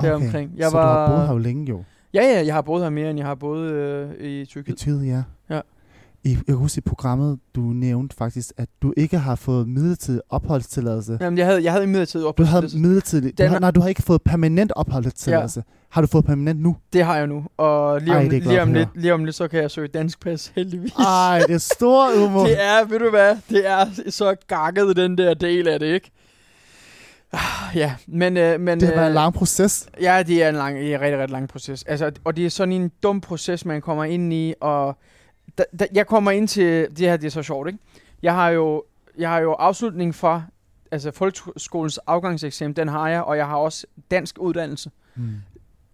[0.00, 0.52] deromkring.
[0.56, 1.84] Jeg så var, du har boet her jo længe jo.
[2.14, 4.76] Ja, ja, jeg har boet her mere, end jeg har boet øh, i I Tyrkiet.
[4.78, 5.22] Tyrkiet, ja.
[5.56, 5.60] Ja.
[6.24, 10.20] I, jeg kan huske i programmet, du nævnte faktisk, at du ikke har fået midlertidig
[10.30, 11.18] opholdstilladelse.
[11.20, 12.76] Jamen, jeg havde, jeg havde en midlertidig Du opholdstilladelse.
[12.76, 13.38] havde midlertidig...
[13.38, 15.62] Du Den har, har- nej, du har ikke fået permanent opholdstilladelse.
[15.90, 16.76] Har du fået permanent nu?
[16.92, 17.44] Det har jeg nu.
[17.56, 19.88] Og lige Ej, om, glad lige, om lidt, lige om lidt, så kan jeg søge
[19.88, 20.92] dansk pas, heldigvis.
[20.92, 22.46] Ej, det er stor humor.
[22.46, 26.10] Det er, ved du hvad, det er så gakket, den der del af det, ikke?
[27.32, 27.40] Ah,
[27.76, 28.36] Ja, men...
[28.36, 29.86] Øh, men det har været en øh, lang proces.
[30.00, 31.82] Ja, det er en lang, det er en rigtig, rigtig lang proces.
[31.82, 34.98] Altså, og det er sådan en dum proces, man kommer ind i, og
[35.58, 37.78] da, da, jeg kommer ind til, det her det er så sjovt, ikke?
[38.22, 38.84] Jeg har jo,
[39.18, 40.44] jeg har jo afslutning for,
[40.90, 45.30] altså folkeskolens afgangseksamen, den har jeg, og jeg har også dansk uddannelse, Mm.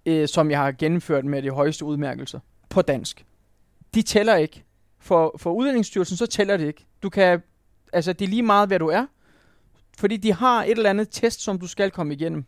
[0.07, 3.25] øh, som jeg har gennemført med de højeste udmærkelser på dansk.
[3.95, 4.65] De tæller ikke.
[4.99, 6.87] For, for Uddannelsesstyrelsen, så tæller det ikke.
[7.03, 7.43] Du kan,
[7.93, 9.07] altså det er lige meget, hvad du er,
[9.99, 12.45] fordi de har et eller andet test, som du skal komme igennem.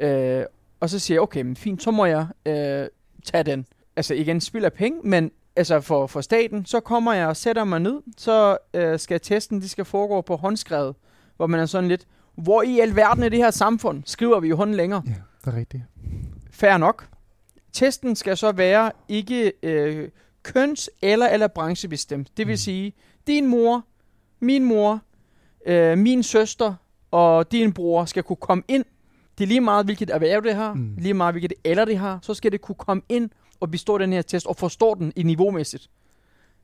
[0.00, 0.38] Ja.
[0.40, 0.46] Øh,
[0.80, 2.86] og så siger jeg, okay, men fint, så må jeg øh,
[3.24, 3.66] tage den.
[3.96, 7.64] Altså igen, spild af penge, men altså for, for staten, så kommer jeg og sætter
[7.64, 10.94] mig ned, så øh, skal testen, det skal foregå på håndskrevet,
[11.36, 14.56] hvor man er sådan lidt, hvor i alverden i det her samfund skriver vi jo
[14.56, 15.02] hånden længere?
[15.06, 15.12] ja,
[15.44, 15.82] det er rigtigt.
[16.50, 17.08] Fair nok.
[17.72, 20.08] Testen skal så være ikke øh,
[20.48, 22.28] køns- eller, eller branchebestemt.
[22.36, 22.56] Det vil Mm.
[22.56, 22.92] sige,
[23.26, 23.84] din mor,
[24.40, 25.00] min mor,
[25.66, 26.74] øh, min søster
[27.10, 28.84] og din bror skal kunne komme ind.
[29.38, 30.94] Det er lige meget, hvilket erhverv det har, mm.
[30.98, 33.30] lige meget, hvilket alder det har, så skal det kunne komme ind
[33.60, 35.90] og bestå den her test og forstå den i niveaumæssigt.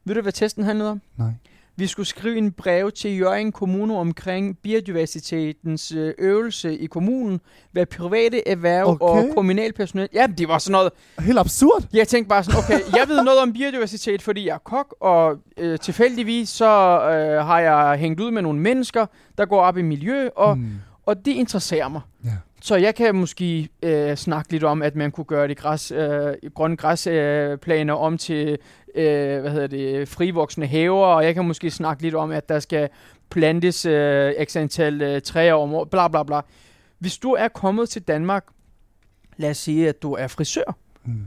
[0.04, 1.00] Ved du, hvad testen handlede om?
[1.16, 1.30] Nej.
[1.78, 7.40] Vi skulle skrive en brev til Jørgen Kommune omkring biodiversitetens øh, øvelse i kommunen,
[7.72, 9.04] hvad private erhverv Okay.
[9.04, 10.08] og kommunalpersonel...
[10.14, 10.92] Ja, det var sådan noget...
[11.18, 11.84] Helt absurd.
[11.92, 15.38] Jeg tænkte bare sådan, okay, jeg ved noget om biodiversitet, fordi jeg er kok, og
[15.56, 16.66] øh, tilfældigvis så
[17.00, 19.06] øh, har jeg hængt ud med nogle mennesker,
[19.38, 20.70] der går op i miljø, og, mm.
[21.06, 22.00] Og det interesserer mig.
[22.24, 22.30] Ja.
[22.66, 26.34] Så jeg kan måske øh, snakke lidt om, at man kunne gøre de græs, øh,
[26.54, 28.58] grønne græsplaner øh, om til
[28.94, 32.58] øh, hvad hedder det, frivoksende haver, og jeg kan måske snakke lidt om, at der
[32.58, 32.88] skal
[33.30, 36.40] plantes øh, x antal øh, træer om året, bla bla bla.
[36.98, 38.44] Hvis du er kommet til Danmark,
[39.36, 41.22] lad os sige, at du er frisør, Mm.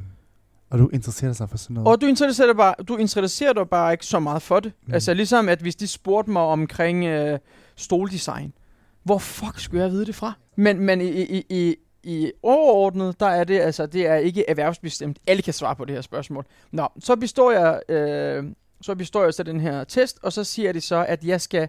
[0.69, 1.87] Og du interesserer dig for sådan noget.
[1.87, 4.71] og du interesserer dig bare, du interesserer dig bare ikke så meget for det.
[4.87, 4.93] Mm.
[4.93, 7.39] Altså ligesom, at hvis de spurgte mig omkring øh,
[7.75, 8.53] stoldesign,
[9.03, 10.33] hvor fuck skulle jeg vide det fra?
[10.55, 15.19] Men, men i, i, i, i overordnet, der er det altså, det er ikke erhvervsbestemt.
[15.27, 16.45] Alle kan svare på det her spørgsmål.
[16.71, 18.43] Nå, så består jeg, øh,
[18.81, 21.67] så består jeg så den her test, og så siger de så, at jeg skal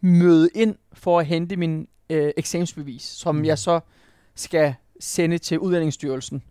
[0.00, 3.38] møde ind for at hente min øh, eksamensbevis, som Mm.
[3.38, 3.44] mm.
[3.44, 3.80] jeg så
[4.34, 6.42] skal sende til Uddannelsesstyrelsen.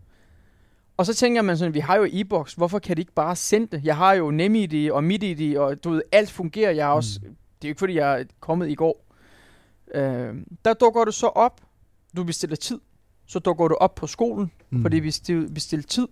[0.96, 3.66] Og så tænker man sådan, vi har jo e-boks, hvorfor kan de ikke bare sende
[3.76, 3.84] det?
[3.84, 6.70] Jeg har jo NemID og MitID, og du ved, alt fungerer.
[6.70, 7.28] Jeg har også, Mm.
[7.28, 9.05] det er jo ikke, fordi jeg er kommet i går.
[9.94, 11.60] Øh, der dukker du så op,
[12.16, 12.78] du bestiller tid,
[13.26, 14.82] så dukker du op på skolen, Mm.
[14.82, 16.08] fordi vi stil- bestiller tid,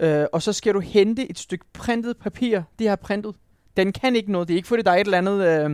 [0.00, 3.34] øh, og så skal du hente et stykke printet papir, de har printet.
[3.76, 5.40] Den kan ikke noget, det er ikke fordi, der er et eller andet...
[5.64, 5.70] Øh,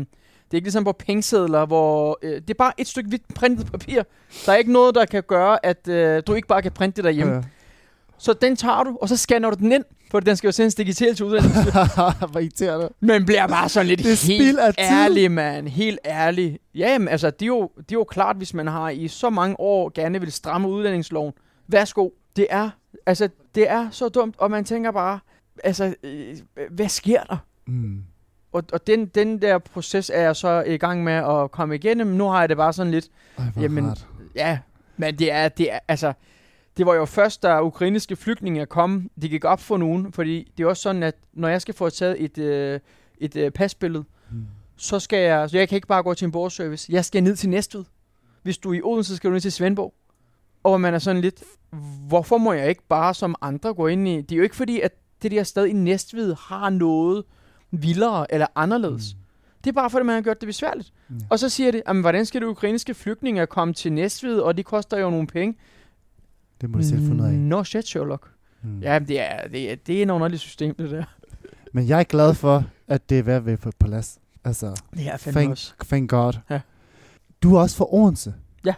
[0.50, 3.66] det er ikke ligesom på pengesedler, hvor øh, det er bare et stykke hvidt printet
[3.72, 4.02] papir.
[4.46, 7.04] Der er ikke noget, der kan gøre, at øh, du ikke bare kan printe det
[7.04, 7.34] derhjemme.
[7.34, 7.42] Ja.
[8.18, 10.74] Så den tager du, og så scanner du den ind, for den skal jo sendes
[10.74, 11.72] digitalt til uddannelse.
[12.30, 12.88] Hvor irriterende.
[13.00, 15.68] Men bliver bare sådan lidt Det helt af ærlig, mand.
[15.68, 16.58] Helt ærlig.
[16.74, 19.30] Ja, jamen, altså, det er, jo, det er jo klart, hvis man har i så
[19.30, 21.32] mange år gerne vil stramme uddannelsesloven.
[21.68, 22.08] Værsgo.
[22.36, 22.70] Det er,
[23.06, 25.18] altså, det er så dumt, og man tænker bare,
[25.64, 26.36] altså, øh,
[26.70, 27.36] hvad sker der?
[27.66, 28.02] Mm.
[28.52, 32.06] Og, og den, den der proces er jeg så i gang med at komme igennem.
[32.06, 34.06] Nu har jeg det bare sådan lidt, Ej, Jamen, rart.
[34.34, 34.58] Ja,
[34.96, 36.12] men det er, det er, altså,
[36.78, 40.64] det var jo først, da ukrainske flygtninge kom, det gik op for nogen, fordi det
[40.64, 42.80] er også sådan, at når jeg skal få taget et, øh,
[43.18, 44.46] et øh, pasbillede, Mm.
[44.76, 46.92] så skal jeg, så jeg kan ikke bare gå til en bordservice.
[46.92, 47.84] Jeg skal ned til Næstved.
[48.42, 49.94] Hvis du er i Odense, skal du ned til Svendborg.
[50.64, 51.42] Og man er sådan lidt,
[52.08, 54.80] hvorfor må jeg ikke bare som andre gå ind i, det er jo ikke fordi,
[54.80, 57.24] at det der sted i Næstved har noget
[57.70, 59.14] vildere eller anderledes.
[59.14, 59.20] Mm.
[59.56, 60.92] Det Det er bare fordi, man har gjort det besværligt.
[61.10, 61.14] Ja.
[61.30, 64.62] Og så siger det, jamen, hvordan skal de ukrainske flygtninge komme til Næstved, og de
[64.62, 65.56] koster jo nogle penge.
[66.60, 67.32] Det må du selv finde ud af.
[67.34, 68.30] No shit, Sherlock.
[68.62, 68.80] Mm.
[68.80, 71.04] Ja, det er, det er, det er en underligt system, det der.
[71.74, 74.18] Men jeg er glad for, at det er ved at være på plads.
[74.44, 75.74] Altså, Det er fandme thank, også.
[75.84, 76.32] thank God.
[76.50, 76.60] Ja.
[77.42, 78.34] Du er også fra Odense.
[78.64, 78.74] Ja.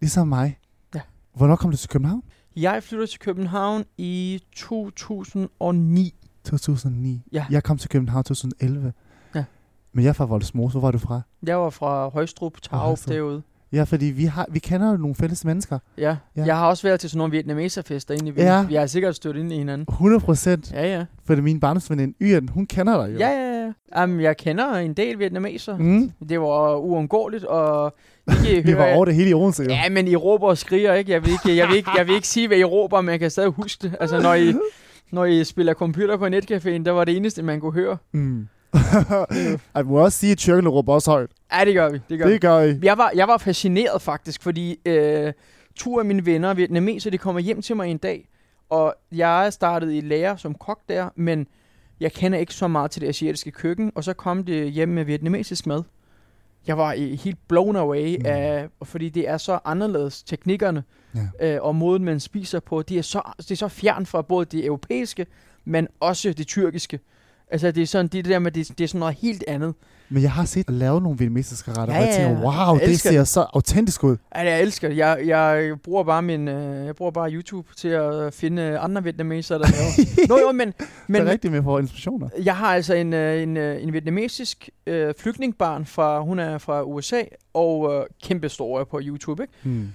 [0.00, 0.58] Ligesom mig.
[0.94, 1.00] Ja.
[1.34, 2.22] Hvornår kom du til København?
[2.56, 6.14] Jeg flyttede til København i 2009.
[6.44, 7.22] 2009.
[7.32, 7.46] Ja.
[7.50, 8.92] Jeg kom til København 2011.
[9.34, 9.44] Ja.
[9.92, 10.72] Men jeg er fra Voldesmose.
[10.72, 11.20] Hvor var du fra?
[11.46, 13.42] Jeg var fra Højstrup, Tarup derude.
[13.72, 15.78] Ja, fordi vi, har, vi kender jo nogle fælles mennesker.
[15.98, 16.16] Ja.
[16.36, 16.44] Ja.
[16.46, 18.62] Jeg har også været til sådan nogle vietnameserfester inde i Ja.
[18.66, 19.86] Vi har sikkert stødt ind i hinanden.
[19.88, 20.72] 100 procent.
[20.72, 21.04] Ja, ja.
[21.24, 23.18] Fordi min barndomsveninde Yen, hun kender dig jo.
[23.18, 24.04] Ja, ja, ja.
[24.04, 25.76] Um, jeg kender en del vietnameser.
[25.76, 26.12] Mm.
[26.28, 27.96] Det var uundgåeligt, og
[28.48, 29.70] ikke Vi var over det hele i Odense jo.
[29.70, 31.12] Ja, men I råber og skriger, ikke?
[31.12, 33.20] Jeg vil ikke, jeg vil ikke, jeg vil ikke sige, hvad I råber, men jeg
[33.20, 33.96] kan stadig huske det.
[34.00, 34.54] Altså, når I,
[35.12, 37.96] når I spiller computer på netcaféen, der var det eneste, man kunne høre.
[38.12, 38.48] Mm.
[39.74, 41.30] jeg må også sige, at tyrkerne råber også højt.
[41.58, 42.00] Ja, det gør vi.
[42.08, 42.78] Det gør Det gør vi.
[42.86, 45.32] Jeg var, jeg var fascineret faktisk, fordi øh,
[45.76, 48.28] to af mine venner, vietnameser, de kommer hjem til mig en dag,
[48.70, 51.46] og jeg er startet i lære som kok der, men
[52.00, 55.04] jeg kender ikke så meget til det asiatiske køkken, og så kom det hjem med
[55.04, 55.82] vietnamesisk mad.
[56.66, 58.22] Jeg var i- helt blown away Mm.
[58.26, 60.84] af, fordi det er så anderledes teknikkerne,
[61.40, 61.54] Ja.
[61.54, 64.44] øh, og måden, man spiser på, de er så, det er så fjern fra både
[64.44, 65.26] det europæiske,
[65.64, 67.00] men også det tyrkiske.
[67.52, 69.74] Altså, det er sådan, det der med, det, det er sådan noget helt andet.
[70.08, 72.66] Men jeg har set lavet nogle vietnamesiske retter, Ja, og jeg ja, tænker, ja.
[72.66, 74.16] wow, Jeg det ser så autentisk ud.
[74.34, 74.96] Ja, jeg elsker det.
[74.96, 79.58] Jeg, jeg, bruger bare min, øh, jeg bruger bare YouTube til at finde andre vietnamesere,
[79.58, 80.28] der laver.
[80.28, 80.74] Nå jo, men, Men,
[81.08, 82.28] men det er rigtigt med for inspirationer.
[82.44, 86.82] jeg har altså en, øh, en, øh, en vietnamesisk øh, flygtningbarn fra, hun er fra
[86.82, 87.20] USA,
[87.54, 89.52] og øh, kæmpe store på YouTube, ikke?
[89.62, 89.88] Hmm.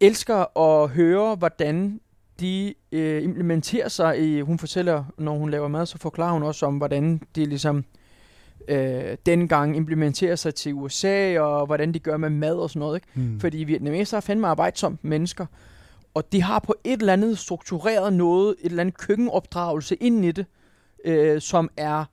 [0.00, 2.00] elsker at høre, hvordan
[2.40, 6.66] de øh, implementerer sig i, hun fortæller, når hun laver mad, så forklarer hun også
[6.66, 7.84] om, hvordan de ligesom
[8.68, 12.96] øh, dengang implementerer sig til USA, og hvordan de gør med mad og sådan noget,
[12.96, 13.06] ikke?
[13.14, 13.40] Hmm.
[13.40, 15.46] Fordi vietnamesere er fandme arbejdsomme mennesker,
[16.14, 20.32] og de har på et eller andet struktureret noget, et eller andet køkkenopdragelse ind i
[20.32, 20.46] det,
[21.04, 22.04] øh, som er,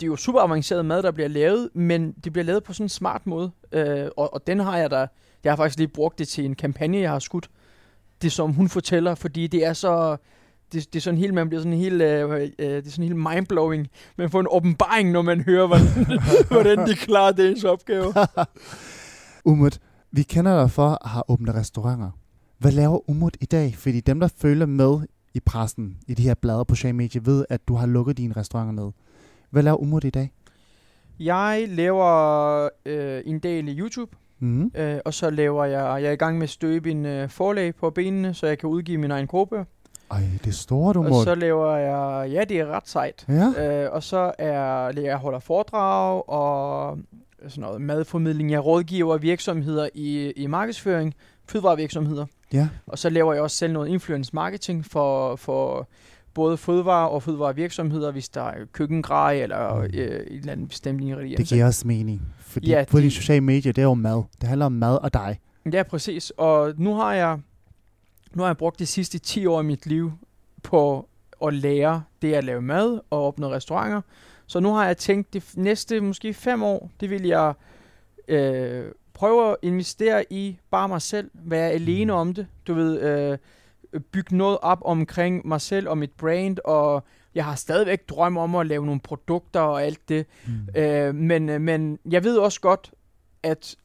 [0.00, 2.84] det er jo super avanceret mad, der bliver lavet, men det bliver lavet på sådan
[2.84, 5.06] en smart måde, øh, og, og den har jeg da,
[5.44, 7.50] jeg har faktisk lige brugt det til en kampagne, jeg har skudt,
[8.22, 10.16] det som hun fortæller, fordi det er så,
[10.72, 13.16] det, det er sådan helt, man bliver sådan helt, øh, øh, det er sådan helt
[13.16, 13.88] mindblowing.
[14.18, 18.14] Man får en åbenbaring, når man hører, hvordan, hvordan de klarer dagens opgave.
[19.44, 19.78] Umut,
[20.12, 22.10] vi kender dig for at have åbnet restauranter.
[22.58, 23.74] Hvad laver Umut i dag?
[23.76, 25.00] Fordi dem, der følger med
[25.34, 28.36] i pressen, i de her blader på sociale medier, ved, at du har lukket dine
[28.36, 28.92] restauranter ned.
[29.50, 30.32] Hvad laver Umut i dag?
[31.20, 34.72] Jeg laver øh, en del i YouTube, Mm.
[34.74, 37.74] øh, og så laver jeg, jeg er i gang med at støbe en øh, forlag
[37.74, 39.64] på benene, så jeg kan udgive min egen kogebøger.
[40.10, 41.24] Ej, det er stort, Og Umut.
[41.24, 43.26] så laver jeg, ja det er ret sejt.
[43.28, 43.84] Ja?
[43.84, 46.98] Øh, og så er jeg holder foredrag og
[47.48, 48.50] sådan noget madformidling.
[48.50, 51.14] Jeg rådgiver virksomheder i, i markedsføring,
[51.48, 52.26] fødevarevirksomheder.
[52.52, 52.68] Ja.
[52.86, 55.88] Og så laver jeg også selv noget influence marketing for, for
[56.34, 59.82] både fødevare og fødevarevirksomheder, hvis der er køkkengrej eller Mm.
[59.82, 61.36] øh, et eller andet bestemt ingrediens.
[61.38, 62.22] Det giver også mening.
[62.38, 64.22] Fordi Ja, på det- de sociale medier, det er jo mad.
[64.40, 65.40] Det handler om mad og dig.
[65.72, 66.30] Ja, præcis.
[66.30, 67.38] Og nu har jeg
[68.34, 70.12] nu har jeg brugt de sidste 10 år af mit liv
[70.62, 71.08] på
[71.46, 74.00] at lære det at lave mad og åbne restauranter.
[74.46, 77.52] Så nu har jeg tænkt, de f- næste måske fem år, det vil jeg
[78.28, 81.30] øh, prøve at investere i bare mig selv.
[81.34, 82.46] Være alene om det.
[82.66, 83.38] Du ved, øh,
[84.12, 86.58] bygge noget op omkring mig selv og mit brand.
[86.64, 90.26] Og jeg har stadigvæk drøm om at lave nogle produkter og alt det.
[90.46, 90.80] Mm.
[90.80, 92.90] Øh, men, øh, men jeg ved også godt,
[93.42, 93.76] at,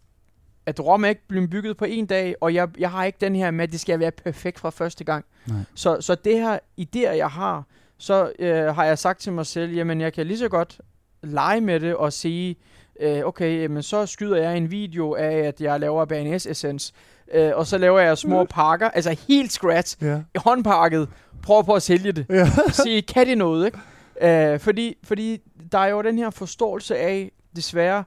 [0.65, 3.35] at Rom er ikke blevet bygget på en dag, og jeg, jeg har ikke den
[3.35, 5.25] her med, at det skal være perfekt fra første gang.
[5.47, 5.57] Nej.
[5.75, 7.63] Så, så det her idéer, jeg har,
[7.97, 10.81] så øh, har jeg sagt til mig selv, jamen jeg kan lige så godt
[11.23, 12.55] lege med det og sige,
[12.99, 16.93] øh, okay, jamen, så skyder jeg en video af, at jeg laver BNS Essence,
[17.33, 20.21] øh, og så laver jeg små pakker, altså helt scratch, Ja.
[20.35, 21.09] håndpakket,
[21.43, 22.49] prøver på at sælge det Ja.
[22.83, 24.51] se, kan det noget, ikke?
[24.53, 28.03] Øh, fordi, fordi der er jo den her forståelse af, desværre,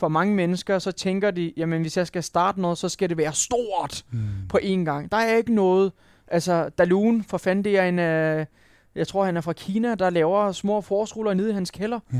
[0.00, 3.16] for mange mennesker, så tænker de, jamen hvis jeg skal starte noget, så skal det
[3.16, 4.18] være stort Mm.
[4.48, 5.12] på én gang.
[5.12, 5.92] Der er ikke noget,
[6.28, 8.46] altså Dalun, for fanden, det er en, øh,
[8.94, 12.00] jeg tror han er fra Kina, der laver små forårsruller nede i hans kælder.
[12.12, 12.18] Ja.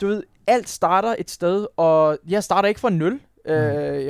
[0.00, 3.54] Du ved, alt starter et sted, og jeg starter ikke fra nul, øh,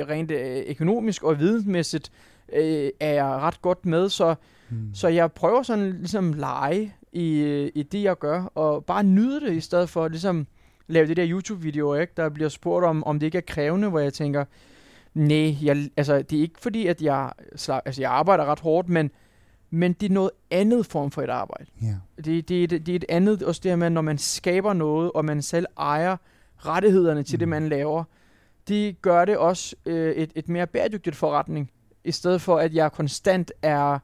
[0.09, 2.11] rent øh, økonomisk og vidensmæssigt
[2.53, 4.35] øh, er jeg ret godt med, så
[4.69, 4.89] Mm.
[4.93, 7.43] så jeg prøver sådan ligesom lege i,
[7.75, 10.47] i det, jeg gør, og bare nyde det, i stedet for ligesom
[10.87, 12.13] lave det der YouTube-videoer, ikke?
[12.17, 14.45] Der bliver spurgt om, om det ikke er krævende, hvor jeg tænker,
[15.13, 19.11] nej, jeg, altså, det er ikke fordi, at jeg, altså, jeg arbejder ret hårdt, men,
[19.69, 21.65] men det er noget andet form for et arbejde.
[21.81, 21.95] Ja.
[22.25, 24.73] Det, det, er et- det er et andet, også det her med, når man skaber
[24.73, 26.17] noget, og man selv ejer
[26.57, 27.39] rettighederne til mm.
[27.39, 27.49] det, Mm.
[27.49, 28.03] man laver,
[28.67, 31.71] de gør det også øh, et, et mere bæredygtigt forretning,
[32.03, 33.99] i stedet for at jeg konstant er,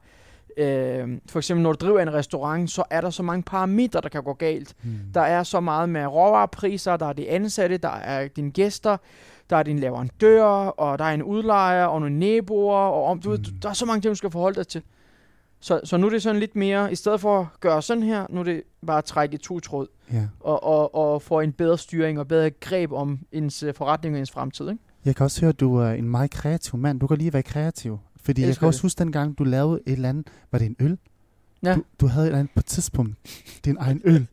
[0.56, 4.08] øh, for eksempel når du driver en restaurant, så er der så mange parametre, der
[4.08, 4.74] kan gå galt.
[4.82, 4.90] Mm.
[5.14, 8.96] Der er så meget med råvarepriser, der er de ansatte, der er dine gæster,
[9.50, 13.30] der er din leverandør, og der er en udlejer, og nogle naboer, og om, du,
[13.30, 13.60] ved, Mm.
[13.62, 14.82] der er så mange ting, du skal forholde dig til.
[15.62, 18.26] Så, så nu er det sådan lidt mere, i stedet for at gøre sådan her,
[18.30, 20.22] nu er det bare at trække i to tråd, Ja.
[20.40, 24.18] og, og, og få en bedre styring og bedre greb om ens øh, forretning og
[24.20, 24.68] ens fremtid.
[24.70, 24.82] Ikke?
[25.04, 27.00] Jeg kan også høre, at du er en meget kreativ mand.
[27.00, 27.98] Du kan lige være kreativ.
[28.22, 28.82] Fordi jeg Elsker kan også det.
[28.82, 30.26] huske dengang, du lavede et eller andet.
[30.52, 30.98] Var det en øl?
[31.62, 31.74] Ja.
[31.74, 33.14] Du, du havde et eller andet på et tidspunkt.
[33.64, 34.26] Din egen øl.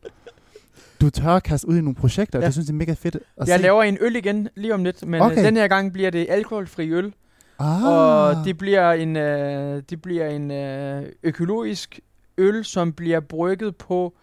[1.00, 2.46] Du tør at kaste ud i nogle projekter, og Ja.
[2.46, 3.62] det synes jeg er mega fedt at Jeg se.
[3.62, 5.32] laver en øl igen lige om lidt, men okay.
[5.32, 5.44] Okay.
[5.44, 7.12] den her gang bliver det alkoholfri øl,
[7.58, 7.84] ah.
[7.84, 12.00] og det bliver en, øh, det bliver en øh, økologisk
[12.38, 14.14] øl, som bliver brygget på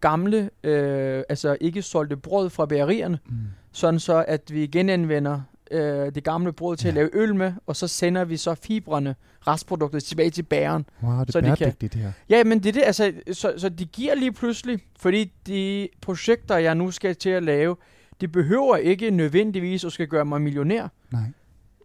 [0.00, 3.34] gamle, øh, altså ikke solgte brød fra bagerierne, Mm.
[3.72, 5.40] sådan så at vi genanvender
[5.70, 7.00] øh, det gamle brød til at Ja.
[7.00, 9.14] lave øl med, og så sender vi så fibrene,
[9.46, 10.86] restproduktet, tilbage til bageren.
[11.02, 12.12] Wow, det Så er de kan- bæredygtigt det her.
[12.28, 16.56] Ja, men det er det, altså, så, så de giver lige pludselig, fordi de projekter,
[16.56, 17.76] jeg nu skal til at lave,
[18.20, 20.88] de behøver ikke nødvendigvis at skal gøre mig millionær.
[21.12, 21.22] Nej.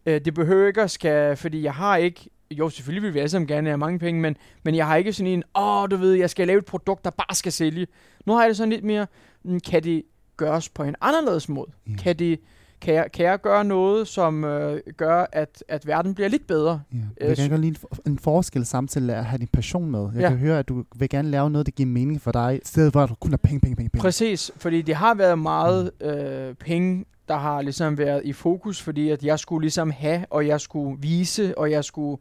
[0.08, 3.30] Øh, det behøver ikke at skal, fordi jeg har ikke, jo selvfølgelig vil vi alle
[3.30, 6.13] sammen gerne have mange penge, men, men jeg har ikke sådan en, åh, du ved,
[6.13, 7.88] jeg skal lave et produkt, der bare skal sælge.
[8.26, 9.08] Nu har jeg det sådan lidt mere,
[9.43, 10.04] mm, kan det
[10.38, 11.72] gøres på en anderledes måde?
[11.88, 11.96] Ja.
[11.96, 12.39] Kan, det,
[12.82, 16.82] kan, jeg, kan jeg gøre noget, som øh, gør, at, at verden bliver lidt bedre?
[16.94, 16.98] Ja.
[17.22, 20.10] Øh, Jeg kan godt lide en, for- en forskel samtidig at have din passion med.
[20.13, 20.30] Jeg Ja.
[20.30, 22.94] kan høre, at du vil gerne lave noget, der giver mening for dig, i stedet
[22.94, 24.02] for at du kun har penge, penge, penge, penge.
[24.02, 29.10] Præcis, fordi det har været meget øh, penge, der har ligesom været i fokus, fordi
[29.10, 32.18] at jeg skulle ligesom have, og jeg skulle vise, og jeg skulle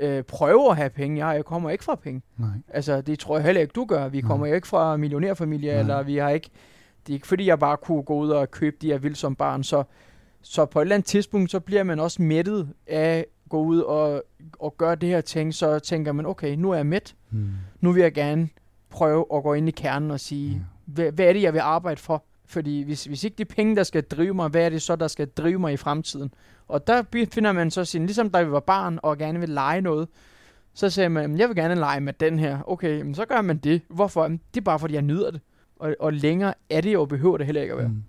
[0.00, 1.26] øh, prøve at have penge.
[1.26, 2.22] Jeg, jeg kommer ikke fra penge.
[2.38, 2.48] Nej.
[2.68, 4.08] Altså, det tror jeg heller ikke, du gør.
[4.08, 4.28] Vi Nej.
[4.28, 5.80] kommer jo ikke fra millionærfamilier, Nej.
[5.80, 6.50] eller vi har ikke...
[7.08, 9.36] Det er ikke fordi, jeg bare kunne gå ud og købe de, jeg vil som
[9.36, 9.62] barn.
[9.64, 9.82] Så,
[10.42, 13.80] så på et eller andet tidspunkt, så bliver man også mættet af at gå ud
[13.80, 14.22] og,
[14.58, 15.54] og gøre det her ting.
[15.54, 17.14] Så tænker man, okay, nu er jeg mæt.
[17.30, 17.48] Mm.
[17.80, 18.48] Nu vil jeg gerne
[18.90, 20.58] prøve at gå ind i kernen og sige, Ja.
[20.86, 22.24] hvad, hvad er det, jeg vil arbejde for?
[22.46, 25.08] Fordi hvis, hvis ikke er penge, der skal drive mig, hvad er det så, der
[25.08, 26.34] skal drive mig i fremtiden?
[26.68, 29.80] Og der finder man så sin, ligesom da vi var barn og gerne vil lege
[29.80, 30.08] noget,
[30.74, 32.58] så sagde man, "Jamen, jeg vil gerne lege med den her.
[32.66, 33.82] Okay, men så gør man det.
[33.88, 34.28] Hvorfor?
[34.28, 35.40] Det er bare, fordi jeg nyder det.
[35.80, 37.88] Og, og længere er det jo, behøver det heller ikke at være.
[37.88, 38.02] Mm.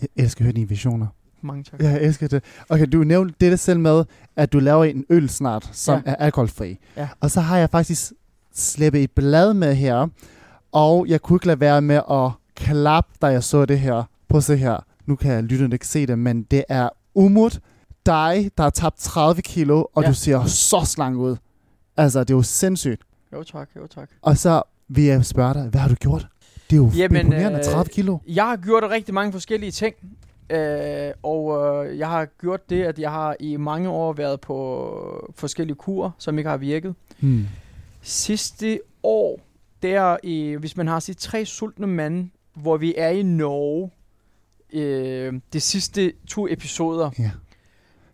[0.00, 1.06] Jeg elsker at høre dine visioner.
[1.42, 1.80] Mange tak.
[1.80, 2.44] Jeg elsker det.
[2.68, 4.04] Okay, du nævnte det der selv med,
[4.36, 6.10] at du laver en øl snart, som Ja.
[6.10, 6.78] er alkoholfri.
[6.96, 7.08] Ja.
[7.20, 8.12] Og så har jeg faktisk
[8.54, 10.08] slæbet et blad med her,
[10.72, 14.02] og jeg kunne ikke lade være med at klappe, da jeg så det her.
[14.28, 14.84] Prøv at se her.
[15.06, 17.60] Nu kan jeg lytterne ikke se det, men det er Umut,
[18.06, 20.08] dig, der har tabt 30 kilo, og Ja.
[20.08, 21.36] du ser så slank ud.
[21.96, 23.02] Altså, det er jo sindssygt.
[23.32, 24.08] Jo tak, jo tak.
[24.22, 26.26] Og så vil jeg spørge dig, hvad har du gjort?
[26.70, 28.18] Det er jo Jamen, imponerende, øh, 30 kilo.
[28.28, 29.94] Jeg har gjort rigtig mange forskellige ting.
[30.50, 35.30] Øh, og øh, jeg har gjort det, at jeg har i mange år været på
[35.34, 36.94] forskellige kurer, som ikke har virket.
[37.20, 37.46] Hmm.
[38.02, 39.40] Sidste år,
[39.82, 43.90] der i, hvis man har sit tre sultne mand, hvor vi er i Norge,
[44.72, 47.30] øh, de sidste to episoder, Ja.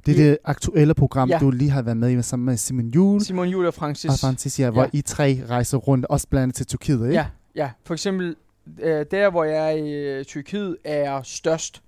[0.06, 1.38] Det er I- det aktuelle program, Ja.
[1.38, 4.10] du lige har været med i sammen med Simon Juhl Simon Juhl og Francis.
[4.10, 4.88] og Francis, ja, hvor Ja.
[4.92, 7.14] I tre rejser rundt, også blandt andet til Tyrkiet, ikke?
[7.14, 7.70] Ja, ja.
[7.84, 8.36] For eksempel,
[8.80, 11.82] øh, der hvor jeg er i øh, Tyrkiet, er størst.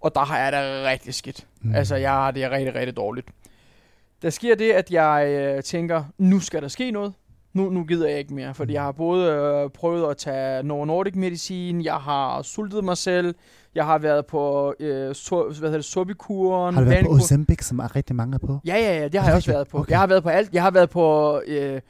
[0.00, 1.46] Og der har jeg det rigtig skidt.
[1.62, 1.74] Mm.
[1.74, 3.26] Altså, jeg har det rigtig, rigtig dårligt.
[4.22, 7.12] Der sker det, at jeg øh, tænker, nu skal der ske noget.
[7.52, 8.74] Nu, nu gider jeg ikke mere, fordi Mm.
[8.74, 13.34] jeg har både øh, prøvet at tage Novo Nordic medicin, jeg har sultet mig selv,
[13.74, 16.74] jeg har været på øh, so, hvad hedder det, sobikuren.
[16.74, 18.58] Har du været på Ozempic, som er rigtig mange på?
[18.66, 19.78] Ja, ja, ja, det har jeg også været på.
[19.78, 19.90] okay.
[19.90, 20.52] Jeg har været på alt.
[20.54, 21.80] Jeg har været på, øh,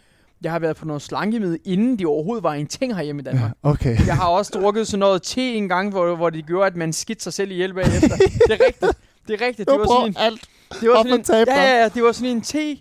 [0.45, 3.51] jeg har været på noget slankemiddel, inden de overhovedet var en ting herhjemme i Danmark.
[3.65, 4.07] Ja, okay.
[4.07, 6.93] Jeg har også drukket sådan noget te en gang, hvor, hvor det gjorde, at man
[6.93, 8.17] skidt sig selv ihjel bagefter.
[8.17, 8.93] det er rigtigt.
[9.29, 9.69] Det er rigtigt.
[9.71, 10.41] Det var sådan en, alt.
[10.81, 12.77] det var sådan og en, ja, ja, ja, det var sådan en te.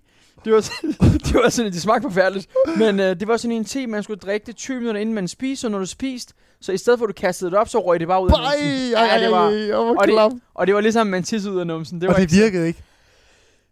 [0.46, 0.62] Det var,
[1.28, 2.48] det var sådan, det smagte forfærdeligt.
[2.78, 5.28] Men øh, det var sådan en te, man skulle drikke det 20 minutter, inden man
[5.28, 7.80] spiste, og når du spiste, så i stedet for, at du kastede det op, så
[7.80, 8.96] røg det bare ud af numsen.
[8.98, 11.68] ej, Ja, det var, ej, og det- og det var ligesom, man tissede ud af
[11.68, 12.02] numsen.
[12.02, 12.84] Det Og var det ikke- virkede ikke.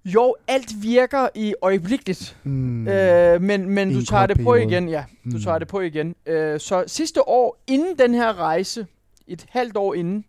[0.06, 2.38] Jo, alt virker i øjeblikkeligt.
[2.44, 2.88] Mm.
[2.88, 4.64] Øh, men men du tager det på periode.
[4.72, 5.04] igen, ja.
[5.26, 5.42] Du Mm.
[5.42, 6.16] tager det på igen.
[6.26, 8.88] Øh, så sidste år, inden den her rejse,
[9.28, 10.26] et halvt år inden,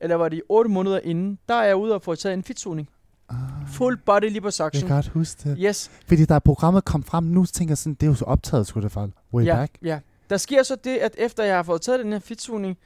[0.00, 2.88] eller var det otte måneder inden, der er jeg ude og få taget en fedtsoning.
[3.28, 3.36] Ah,
[3.68, 4.88] Full body Jeg liposuction.
[4.88, 5.56] kan godt huske det.
[5.60, 8.66] Yes, Fordi da programmet kom frem, nu tænker jeg sådan, det er jo så optaget,
[8.66, 9.12] skulle det falde.
[9.34, 9.72] Way ja, back.
[9.82, 9.98] ja.
[10.30, 12.78] Der sker så det, at efter jeg har fået taget den her fedtsoning,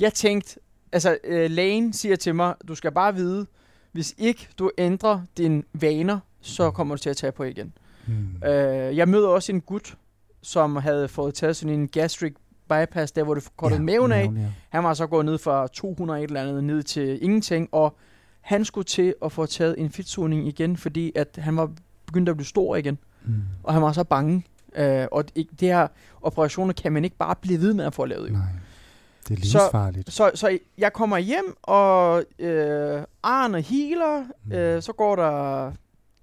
[0.00, 0.56] jeg tænkte,
[0.92, 3.46] altså øh, lægen siger til mig, du skal bare vide,
[3.92, 7.72] hvis ikke du ændrer dine vaner, så kommer du til at tage på igen.
[8.06, 8.48] Mm.
[8.48, 9.96] Øh, jeg møder også en gut,
[10.42, 12.32] som havde fået taget sådan en gastric
[12.68, 14.24] bypass, der hvor det kortede Ja, maven af.
[14.30, 14.52] maven, ja.
[14.68, 17.96] Han var så gået ned fra 200 et eller andet ned til ingenting, og
[18.40, 21.70] han skulle til at få taget en fedtsoning igen, fordi at han var
[22.06, 23.34] begyndt at blive stor igen, Mm.
[23.62, 24.44] og han var så bange.
[24.76, 25.88] Øh, og det, det her
[26.22, 28.28] operationer kan man ikke bare blive ved med at få lavet.
[28.28, 28.32] Jo.
[28.32, 28.42] Nej,
[29.28, 30.12] det er Så- livsfarligt.
[30.12, 34.52] Så, så jeg kommer hjem, og øh, Arne healer, Mm.
[34.52, 35.72] øh, så går der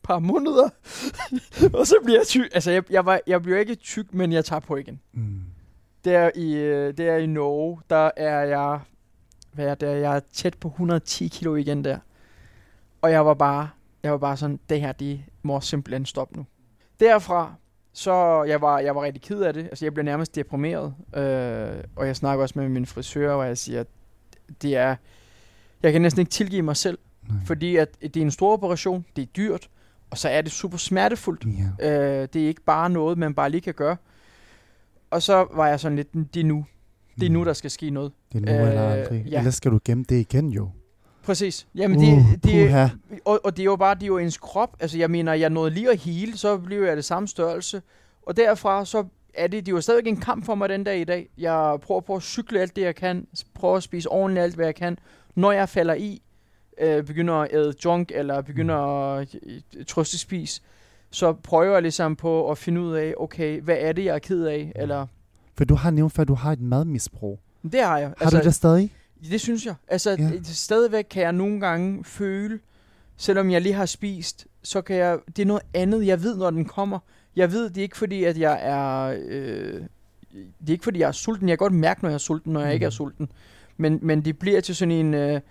[0.03, 0.69] par måneder,
[1.79, 2.49] og så bliver jeg tyk.
[2.53, 4.99] Altså, jeg, jeg, var, jeg bliver ikke tyk, men jeg tager på igen.
[5.13, 5.41] Mm.
[6.05, 8.79] Der i, øh, der i Norge, der er jeg,
[9.53, 11.97] hvad er det, jeg er tæt på 110 kilo igen der.
[13.01, 13.69] Og jeg var bare,
[14.03, 16.45] jeg var bare sådan, det her, det må simpelthen stoppe nu.
[16.99, 17.53] Derfra,
[17.93, 19.63] så jeg var, jeg var rigtig ked af det.
[19.63, 20.93] Altså, jeg blev nærmest deprimeret.
[21.15, 23.87] Øh, og jeg snakker også med min frisør, hvor jeg siger, at
[24.61, 24.95] det er,
[25.83, 26.97] jeg kan næsten ikke tilgive mig selv,
[27.29, 27.37] Nej.
[27.45, 29.69] fordi at det er en stor operation, det er dyrt,
[30.09, 31.45] og så er det super smertefuldt.
[31.81, 32.21] Ja.
[32.21, 33.97] Øh, det er ikke bare noget, man bare lige kan gøre.
[35.11, 36.65] Og så var jeg sådan lidt, det er nu.
[37.19, 37.45] Det er nu, Mm.
[37.45, 38.11] der skal ske noget.
[38.33, 39.25] Det er nu Øh, eller aldrig.
[39.29, 39.37] ja.
[39.37, 40.69] Ellers skal du gemme det igen jo.
[41.29, 41.67] Præcis.
[41.75, 42.87] Jamen, uh, det, det, puha.
[43.25, 44.77] og, og det er jo bare, det er jo ens krop.
[44.79, 47.81] Altså, jeg mener, jeg nåede lige at hele, så blev jeg det samme størrelse.
[48.21, 49.03] Og derfra, så
[49.33, 51.29] er det, det er jo stadig en kamp for mig den dag i dag.
[51.37, 53.27] Jeg prøver på at cykle alt det, jeg kan.
[53.53, 54.97] Prøver at spise ordentligt alt, hvad jeg kan.
[55.35, 56.21] Når jeg falder i,
[56.81, 58.75] øh, begynder at æde junk, eller begynder
[59.15, 60.61] at øh, trøstespise,
[61.11, 64.19] så prøver jeg ligesom på at finde ud af, okay, hvad er det, jeg er
[64.19, 64.71] ked af?
[64.75, 65.07] Eller,
[65.57, 67.39] For du har nævnt, at du har et madmisbrug.
[67.63, 68.07] det har jeg.
[68.07, 68.93] Har altså, du det stadig?
[69.31, 69.75] Det synes jeg.
[69.87, 70.29] Altså, Ja.
[70.43, 72.59] stadigvæk kan jeg nogle gange føle,
[73.17, 76.49] selvom jeg lige har spist, så kan jeg, det er noget andet, jeg ved, når
[76.49, 76.99] den kommer.
[77.35, 79.81] Jeg ved, det er ikke fordi, at jeg er, øh,
[80.61, 81.49] det er ikke fordi, jeg er sulten.
[81.49, 82.73] Jeg kan godt mærke, når jeg er sulten, når jeg Mm.
[82.73, 83.31] ikke er sulten.
[83.77, 85.41] Men, men det bliver til sådan en, øh,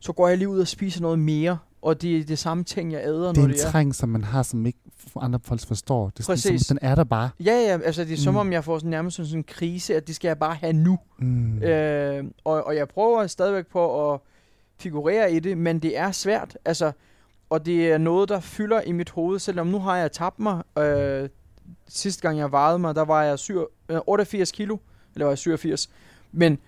[0.00, 2.92] så går jeg lige ud og spiser noget mere, og det er det samme ting,
[2.92, 3.70] jeg æder, Det er når en det er.
[3.70, 4.78] træng, som man har, som ikke
[5.16, 6.10] andre folk forstår.
[6.10, 6.66] Det er sådan, Præcis.
[6.66, 7.30] som, den er der bare.
[7.40, 8.38] Ja, ja, altså det er som Mm.
[8.40, 10.98] om, jeg får sådan nærmest sådan en krise, at det skal jeg bare have nu.
[11.18, 11.62] Mm.
[11.62, 14.20] Øh, og, og jeg prøver stadigvæk på at
[14.78, 16.58] figurere i det, men det er svært.
[16.64, 16.92] Altså,
[17.50, 20.62] og det er noget, der fylder i mit hoved, selvom nu har jeg tabt mig.
[20.78, 21.28] Øh,
[21.88, 23.58] sidste gang jeg vejede mig, der var jeg syv,
[23.88, 24.76] øh, 88 kilo,
[25.14, 25.90] eller var jeg 87.
[26.32, 26.58] Men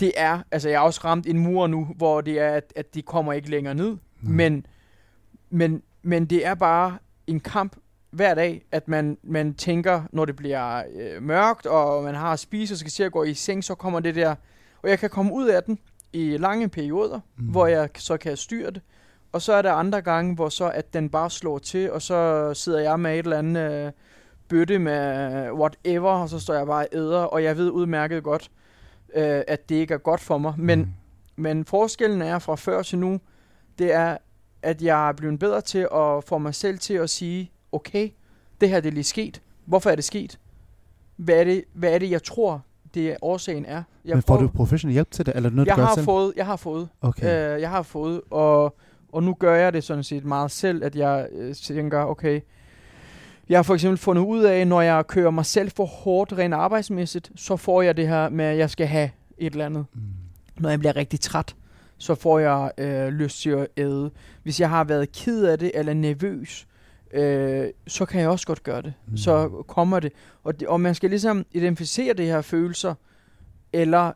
[0.00, 2.94] det er, altså jeg har også ramt en mur nu, hvor det er, at, at
[2.94, 3.96] de kommer ikke længere ned.
[4.22, 4.32] Nej.
[4.32, 4.66] Men,
[5.50, 7.76] men, men det er bare en kamp
[8.10, 12.38] hver dag, at man, man tænker, når det bliver øh, mørkt, og man har at
[12.38, 14.34] spise, og skal se at gå i seng, så kommer det der.
[14.82, 15.78] Og jeg kan komme ud af den
[16.12, 17.44] i lange perioder, Mm.
[17.46, 18.82] hvor jeg så kan styre det.
[19.32, 22.50] Og så er der andre gange, hvor så at den bare slår til, og så
[22.54, 23.92] sidder jeg med et eller andet øh,
[24.48, 28.50] bøtte med whatever, og så står jeg bare æder, og jeg ved udmærket godt,
[29.14, 30.54] øh, at det ikke er godt for mig.
[30.56, 30.88] Men, Mm.
[31.36, 33.20] men forskellen er fra før til nu,
[33.78, 34.16] det er,
[34.62, 38.10] at jeg er blevet bedre til at få mig selv til at sige, okay,
[38.60, 39.42] det her det er lige sket.
[39.66, 40.38] Hvorfor er det sket?
[41.16, 42.62] Hvad er det, hvad er det jeg tror,
[42.94, 43.82] det er årsagen er?
[44.04, 46.04] Jeg, Men får du professionel hjælp til det, eller noget, jeg du gør har selv?
[46.04, 47.54] fået, jeg har fået, Okay.
[47.54, 48.76] øh, jeg har fået, og,
[49.12, 52.40] og nu gør jeg det sådan set meget selv, at jeg øh, tænker, okay,
[53.48, 56.54] jeg har for eksempel fundet ud af, når jeg kører mig selv for hårdt rent
[56.54, 59.86] arbejdsmæssigt, så får jeg det her med, at jeg skal have et eller andet.
[59.94, 60.00] Mm.
[60.58, 61.56] Når jeg bliver rigtig træt,
[61.98, 64.10] så får jeg øh, lyst til at æde.
[64.42, 66.66] Hvis jeg har været ked af det eller nervøs,
[67.12, 68.94] øh, så kan jeg også godt gøre det.
[69.06, 69.10] Mm.
[69.10, 69.16] Mm.
[69.16, 70.12] Så kommer det.
[70.44, 70.68] Og, det.
[70.68, 72.94] og man skal ligesom identificere det her følelser,
[73.72, 74.12] eller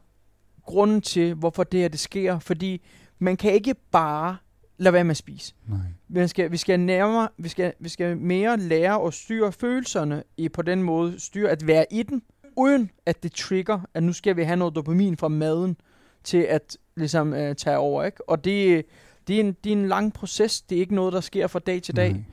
[0.63, 2.39] grunden til, hvorfor det her det sker.
[2.39, 2.83] Fordi
[3.19, 4.37] man kan ikke bare
[4.79, 5.55] lade være med at spise.
[5.69, 5.79] Nej.
[6.09, 10.49] Man skal, vi, skal nærmere, vi, skal, vi skal mere lære at styre følelserne i
[10.49, 12.23] på den måde, styre at være i den,
[12.57, 15.77] uden at det trigger, at nu skal vi have noget dopamin fra maden
[16.25, 18.05] til at ligesom øh, tage over.
[18.05, 18.29] Ikke?
[18.29, 18.85] Og det,
[19.29, 20.61] det, er en, det er en lang proces.
[20.61, 22.25] Det er ikke noget, der sker fra dag til dag.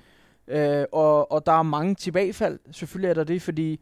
[0.47, 0.79] Nej.
[0.79, 2.59] Øh, og, og der er mange tilbagefald.
[2.71, 3.79] Selvfølgelig er der det, fordi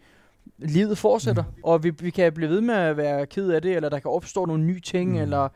[0.58, 1.44] livet fortsætter.
[1.44, 1.64] Mm.
[1.64, 4.12] Og vi, vi kan blive ved med at være ked af det, eller der kan
[4.12, 5.16] opstå nogle nye ting, Mm.
[5.16, 5.22] mm.
[5.22, 5.50] eller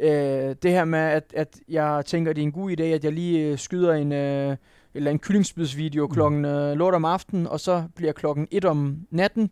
[0.00, 3.04] øh, det her med, at, at jeg tænker, at det er en god idé, at
[3.04, 4.56] jeg lige øh, skyder en, øh,
[4.94, 6.12] eller en kyllingspidsvideo Mm.
[6.12, 9.50] klokken øh, lort om aftenen, og så bliver klokken et om natten,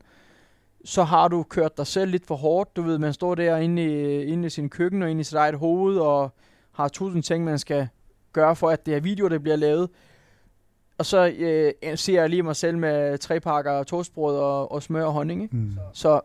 [0.84, 2.76] så har du kørt dig selv lidt for hårdt.
[2.76, 5.34] Du ved, man står der inde i, inde i sin køkken og inde i sit
[5.34, 6.30] eget hoved, og
[6.72, 7.88] har tusind ting, man skal
[8.32, 9.90] gøre for, at det her video, der bliver lavet.
[10.98, 15.04] Og så øh, ser jeg lige mig selv med tre pakker toastbrød og, og smør
[15.04, 15.42] og honning.
[15.42, 15.56] Ikke?
[15.56, 15.72] Mm.
[15.92, 16.20] Så,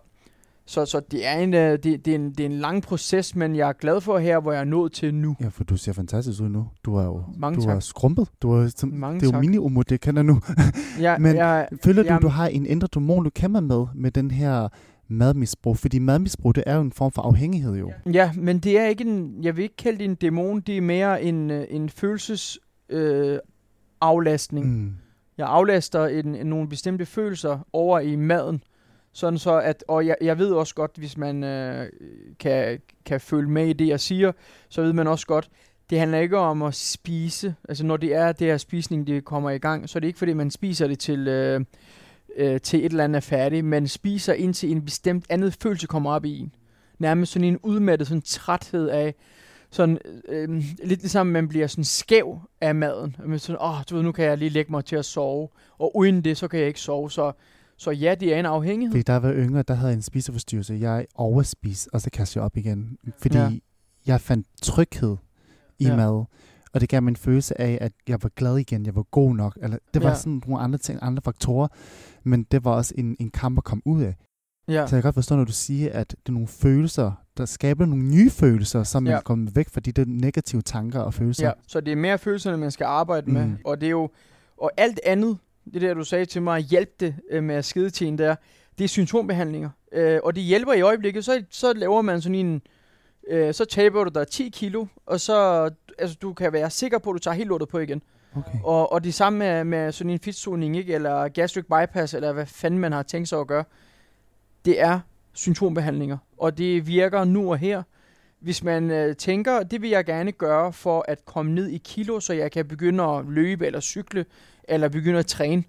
[0.69, 3.35] så, så det, er en, øh, det, det, er en, det er en lang proces,
[3.35, 5.35] men jeg er glad for her, hvor jeg er nået til nu.
[5.41, 6.67] Ja, for du ser fantastisk ud nu.
[6.85, 7.75] Du er jo Mange du tak.
[7.75, 8.27] er skrumpet.
[8.41, 9.41] Du er, som, Mange det er jo tak.
[9.41, 10.41] mini det kender nu.
[10.99, 14.11] Jeg, Men jeg, Føler du, Jamen- du har en indre dæmon, du kæmper med, med
[14.11, 14.67] den her
[15.07, 15.77] madmisbrug?
[15.77, 17.91] Fordi madmisbrug, det er jo en form for afhængighed jo.
[18.13, 20.81] ja, men det er ikke en, jeg vil ikke kalde det en dæmon, det er
[20.81, 22.59] mere en, øh, en følelses
[22.89, 23.39] øh,
[24.01, 24.65] aflastning.
[24.83, 24.91] Mm.
[25.37, 28.61] Jeg aflaster en, en, nogle bestemte følelser over i maden.
[29.13, 31.89] Sådan så at, og jeg, jeg ved også godt, hvis man øh,
[32.39, 34.31] kan, kan følge med i det, jeg siger,
[34.69, 35.49] så ved man også godt,
[35.89, 37.55] det handler ikke om at spise.
[37.69, 40.19] Altså når det er det her spisning, det kommer i gang, så er det ikke
[40.19, 41.61] fordi, man spiser det til, øh,
[42.35, 43.65] øh, til et eller andet er færdigt.
[43.65, 46.55] Man spiser indtil en bestemt andet følelse kommer op i en.
[46.99, 49.15] Nærmest sådan en udmattet sådan træthed af,
[49.71, 49.97] sådan
[50.27, 53.15] øh, lidt ligesom man bliver sådan skæv af maden.
[53.19, 55.47] Og man sådan, åh, du ved, nu kan jeg lige lægge mig til at sove.
[55.77, 57.11] Og uden det, så kan jeg ikke sove.
[57.11, 57.31] Så,
[57.79, 58.91] så ja, det er en afhængighed.
[58.93, 60.77] Fordi da jeg var yngre, der havde jeg en spiseforstyrrelse.
[60.81, 62.97] Jeg overspiste, og så kastede jeg op igen.
[63.21, 63.51] Fordi Ja.
[64.07, 65.17] jeg fandt tryghed
[65.79, 65.95] i Ja.
[65.95, 66.25] mad.
[66.73, 69.35] Og det gav mig en følelse af, at jeg var glad igen, jeg var god
[69.35, 69.57] nok.
[69.61, 70.15] Eller, det var Ja.
[70.15, 71.67] sådan nogle andre ting, andre faktorer.
[72.23, 74.15] Men det var også en, en kamp at komme ud af.
[74.67, 74.73] Ja.
[74.73, 77.85] Så jeg kan godt forstå, når du siger, at det er nogle følelser, der skaber
[77.85, 79.15] nogle nye følelser, man Ja.
[79.15, 79.21] ja.
[79.21, 81.47] kommer væk fra de der negative tanker og følelser.
[81.47, 83.45] Ja, så det er mere følelserne, man skal arbejde med.
[83.45, 83.57] Mm.
[83.65, 84.09] Og det er jo,
[84.57, 85.37] og alt andet,
[85.73, 88.35] det der du sagde til mig, hjælp det øh, med at skide til en der,
[88.77, 89.69] det er symptombehandlinger.
[89.91, 92.61] Øh, og det hjælper i øjeblikket, så, så laver man sådan en,
[93.27, 97.09] øh, så taber du dig 10 kilo, og så, altså du kan være sikker på,
[97.09, 98.01] at du tager helt lortet på igen.
[98.35, 98.57] Okay.
[98.63, 100.93] Og, og det samme med, med sådan en fedtsoning, ikke?
[100.93, 103.63] Eller gastric bypass, eller hvad fanden man har tænkt sig at gøre.
[104.65, 104.99] Det er
[105.33, 107.83] symptombehandlinger, og det virker nu og her.
[108.39, 112.19] Hvis man øh, tænker, det vil jeg gerne gøre for at komme ned i kilo,
[112.19, 114.25] så jeg kan begynde at løbe eller cykle,
[114.69, 115.63] eller begynde at træne,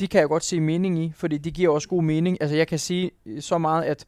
[0.00, 2.38] det kan jeg godt se mening i, fordi det giver også god mening.
[2.40, 4.04] Altså jeg kan sige øh, så meget, at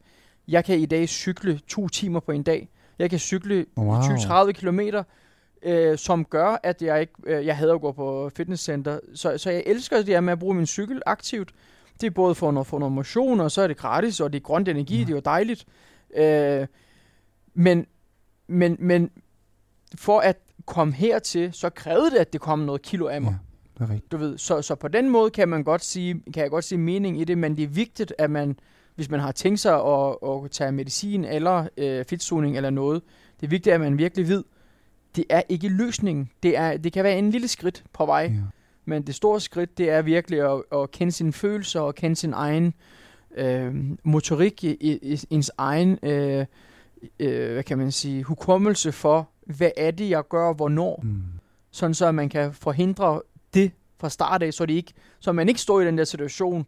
[0.47, 2.69] jeg kan i dag cykle to timer på en dag.
[2.99, 3.99] Jeg kan cykle Wow.
[3.99, 5.03] 20-30 kilometer,
[5.63, 8.99] øh, som gør, at jeg ikke, øh, jeg hader at gå på fitnesscenter.
[9.15, 11.51] Så, så jeg elsker det her med at bruge min cykel aktivt.
[12.01, 14.39] Det er både for noget, for noget motion, og så er det gratis, og det
[14.39, 15.01] er grønt energi, Ja.
[15.01, 15.65] det er jo dejligt.
[16.15, 16.67] Øh,
[17.53, 17.85] men,
[18.47, 19.09] men, men
[19.95, 23.31] for at komme hertil, så krævede det, at det kom noget kilo af mig.
[23.31, 23.35] Ja,
[23.77, 24.11] det er rigtigt.
[24.11, 26.79] Du ved, så, så på den måde kan man godt sige, kan jeg godt sige
[26.79, 28.55] mening i det, men det er vigtigt, at man,
[28.95, 33.01] hvis man har tænkt sig at, at tage medicin eller øh, fedtsoning eller noget,
[33.39, 34.43] det er vigtigt, at man virkelig ved,
[35.15, 36.29] det er ikke løsningen.
[36.43, 38.39] Det, er, det kan være en lille skridt på vej, Ja.
[38.85, 42.33] men det store skridt, det er virkelig at, at kende sine følelser og kende sin
[42.33, 42.73] egen
[43.37, 46.45] øh, motorik, i, i, i, ens egen, øh,
[47.19, 51.21] øh, hvad kan man sige, hukommelse for, hvad er det, jeg gør, hvornår Mm.
[51.71, 53.21] sådan så at man kan forhindre
[53.53, 56.65] det fra start af, så, det ikke, så man ikke står i den der situation,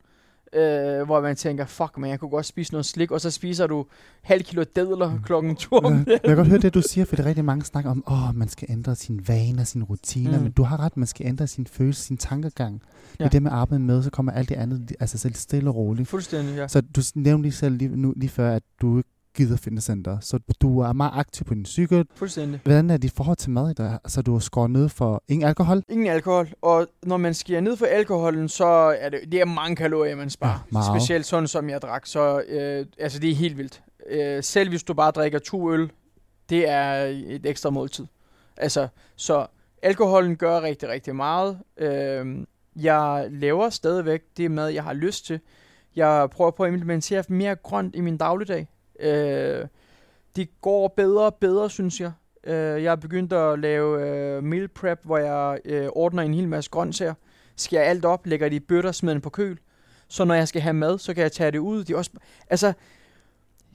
[0.53, 3.67] øh, hvor man tænker, fuck man, jeg kunne godt spise noget slik, og så spiser
[3.67, 3.85] du
[4.21, 5.23] halv kilo dadler Mm.
[5.23, 6.11] klokken to om Ja, natten.
[6.11, 8.35] jeg kan godt høre det, du siger, for det er rigtig mange snakker om, åh,
[8.35, 10.43] man skal ændre sine vaner, sine rutiner, Mm.
[10.43, 12.81] men du har ret, man skal ændre sin følelse, sin tankegang.
[13.19, 13.25] Ja.
[13.25, 15.75] I det med at arbejde med, så kommer alt det andet altså selv stille og
[15.75, 16.09] roligt.
[16.09, 16.67] Fuldstændig, ja.
[16.67, 20.39] Så du nævnte lige selv lige, nu, lige før, at du ikke gider fitnesscenter, så
[20.61, 22.05] du er meget aktiv på din cykel.
[22.15, 22.59] Fuldstændig.
[22.63, 23.97] Hvordan er dit forhold til mad i dag?
[24.07, 25.83] Så du har skåret ned for ingen alkohol?
[25.89, 28.65] Ingen alkohol, og når man skier ned for alkoholen, så
[28.99, 30.51] er det, det er mange kalorier, man sparer.
[30.51, 30.99] Ja, meget.
[30.99, 33.83] Specielt sådan, som jeg drak, så øh, altså, det er helt vildt.
[34.09, 35.91] Øh, selv hvis du bare drikker to øl,
[36.49, 38.05] det er et ekstra måltid.
[38.57, 39.47] Altså, så
[39.83, 41.59] alkoholen gør rigtig, rigtig meget.
[41.77, 45.39] Øh, jeg laver stadigvæk det mad, jeg har lyst til.
[45.95, 48.67] Jeg prøver på at implementere mere grønt i min dagligdag.
[49.03, 49.67] Øh,
[50.35, 52.11] det går bedre og bedre, synes jeg.
[52.43, 56.47] Øh, jeg er begyndt at lave øh, meal prep, hvor jeg øh, ordner en hel
[56.47, 57.13] masse grøntsager,
[57.55, 59.59] skærer alt op, lægger det i bøtter, smider den på køl.
[60.07, 61.83] Så når jeg skal have mad, så kan jeg tage det ud.
[61.83, 62.11] Det er også,
[62.49, 62.73] altså,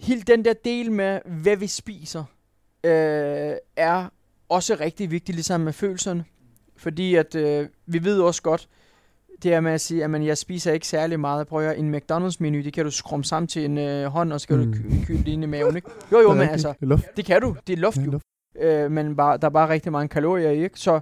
[0.01, 2.25] helt den der del med, hvad vi spiser,
[2.85, 4.09] øh, er
[4.49, 6.25] også rigtig vigtigt, ligesom med følelserne.
[6.77, 8.69] Fordi at øh, vi ved også godt,
[9.43, 11.49] det her med at sige, at jeg spiser ikke særlig meget.
[11.49, 14.49] Prøv at en McDonald's-menu, det kan du skrumme sammen til en øh, hånd, og så
[14.49, 14.73] kan mm.
[14.73, 15.91] Du kyle det ind i maven, ikke?
[16.13, 17.57] Jo, jo, er men altså, Det er det kan du.
[17.67, 18.11] Det er luft Ja, jo.
[18.11, 18.25] luft.
[18.61, 20.81] Øh, men bare, der er bare rigtig mange kalorier i, ikke?
[20.81, 21.01] Så,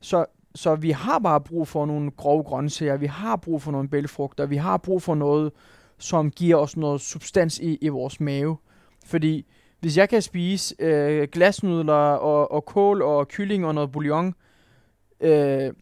[0.00, 0.24] så,
[0.54, 4.46] så vi har bare brug for nogle grove grøntsager, vi har brug for nogle bælfrugter,
[4.46, 5.52] vi har brug for noget,
[5.98, 8.56] som giver os noget substans i, i vores mave.
[9.06, 9.46] Fordi
[9.80, 14.34] hvis jeg kan spise øh, glasnudler og, og kål og kylling og noget bouillon,
[15.20, 15.72] øh,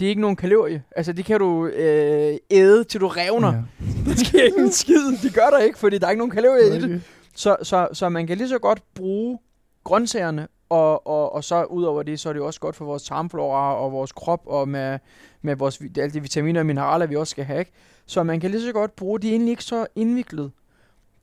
[0.00, 0.82] det er ikke nogen kalorie.
[0.96, 3.52] Altså, det kan du øh, æde, til du revner.
[3.54, 3.62] Ja.
[4.10, 5.18] Det sker ikke en skid.
[5.22, 7.02] Det gør der ikke, fordi der er ikke nogen kalorier i det.
[7.34, 9.38] Så, så, så man kan lige så godt bruge
[9.84, 13.02] grøntsagerne, og, og, og så ud over det, så er det også godt for vores
[13.02, 14.98] tarmflora og vores krop, og med,
[15.42, 17.58] med vores, alle de vitaminer og mineraler, vi også skal have.
[17.58, 17.72] Ikke?
[18.06, 20.52] Så man kan lige så godt bruge, det er egentlig ikke så indviklet.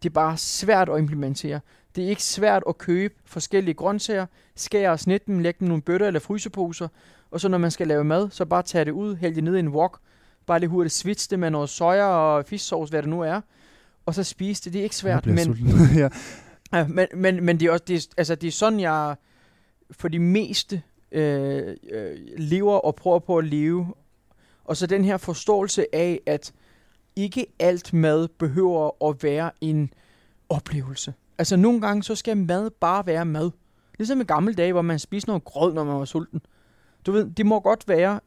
[0.04, 1.60] Det er bare svært at implementere.
[1.96, 4.26] Det er ikke svært at købe forskellige grøntsager,
[4.56, 6.88] skære og snit dem, lægge dem i nogle bøtter eller fryseposer,
[7.32, 9.56] og så når man skal lave mad, så bare tage det ud, hælde det ned
[9.56, 10.00] i en wok,
[10.46, 13.42] bare lige hurtigt switch det med noget soja og fisksauce, hvad det nu er,
[14.06, 14.74] og så spise det.
[14.74, 15.58] Det er ikke svært, men,
[15.96, 16.10] ja.
[16.74, 19.16] Ja, men, men, men det er også det er, altså det er sådan jeg
[19.92, 23.94] for de meste øh, øh, lever og prøver på at leve.
[24.66, 26.54] Og så den her forståelse af at
[27.16, 29.94] ikke alt mad behøver at være en
[30.50, 31.14] oplevelse.
[31.38, 33.52] Altså nogle gange, så skal mad bare være mad.
[33.98, 36.42] Ligesom i gamle dage, hvor man spiste noget grød, når man var sulten.
[37.08, 38.20] Du ved, det må godt være,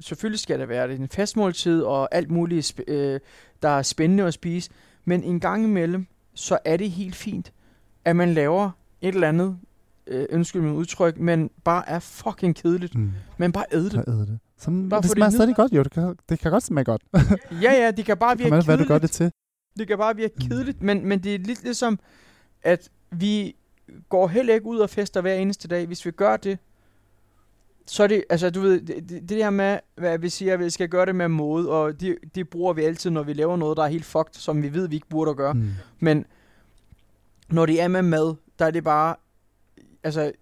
[0.00, 3.20] selvfølgelig skal det være det, en fastmåltid og alt muligt, øh,
[3.62, 4.70] der er spændende at spise.
[5.04, 7.52] Men en gang imellem, så er det helt fint,
[8.04, 8.70] at man laver
[9.00, 9.58] et eller andet,
[10.06, 12.94] øh, undskyld min udtryk, men bare er fucking kedeligt.
[12.94, 13.10] Mm.
[13.38, 13.92] Men bare æd det.
[13.92, 14.38] Så æde det.
[14.58, 15.82] Som, Bare det smager stadig godt, jo.
[15.82, 17.02] Det kan, det kan godt smage godt.
[17.62, 19.12] Ja, ja, det kan bare virke hvad du gør det kedeligt.
[19.12, 19.30] til.
[19.78, 20.48] Det kan bare virke Mm.
[20.48, 21.98] kedeligt, men, men det er lidt ligesom,
[22.62, 23.56] at vi
[24.08, 25.86] går heller ikke ud og fester hver eneste dag.
[25.86, 26.58] Hvis vi gør det,
[27.86, 30.70] så er det, altså du ved, det, det, her med, hvad vi siger, at vi
[30.70, 33.76] skal gøre det med måde, og det, det bruger vi altid, når vi laver noget,
[33.76, 35.54] der er helt fucked, som vi ved, vi ikke burde at gøre.
[35.54, 35.68] Mm.
[36.00, 36.24] Men
[37.48, 39.16] når det er med mad, der er det bare,
[40.04, 40.32] altså,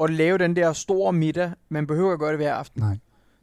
[0.00, 2.82] at lave den der store middag, man behøver at gøre det hver aften.
[2.82, 2.98] Nej.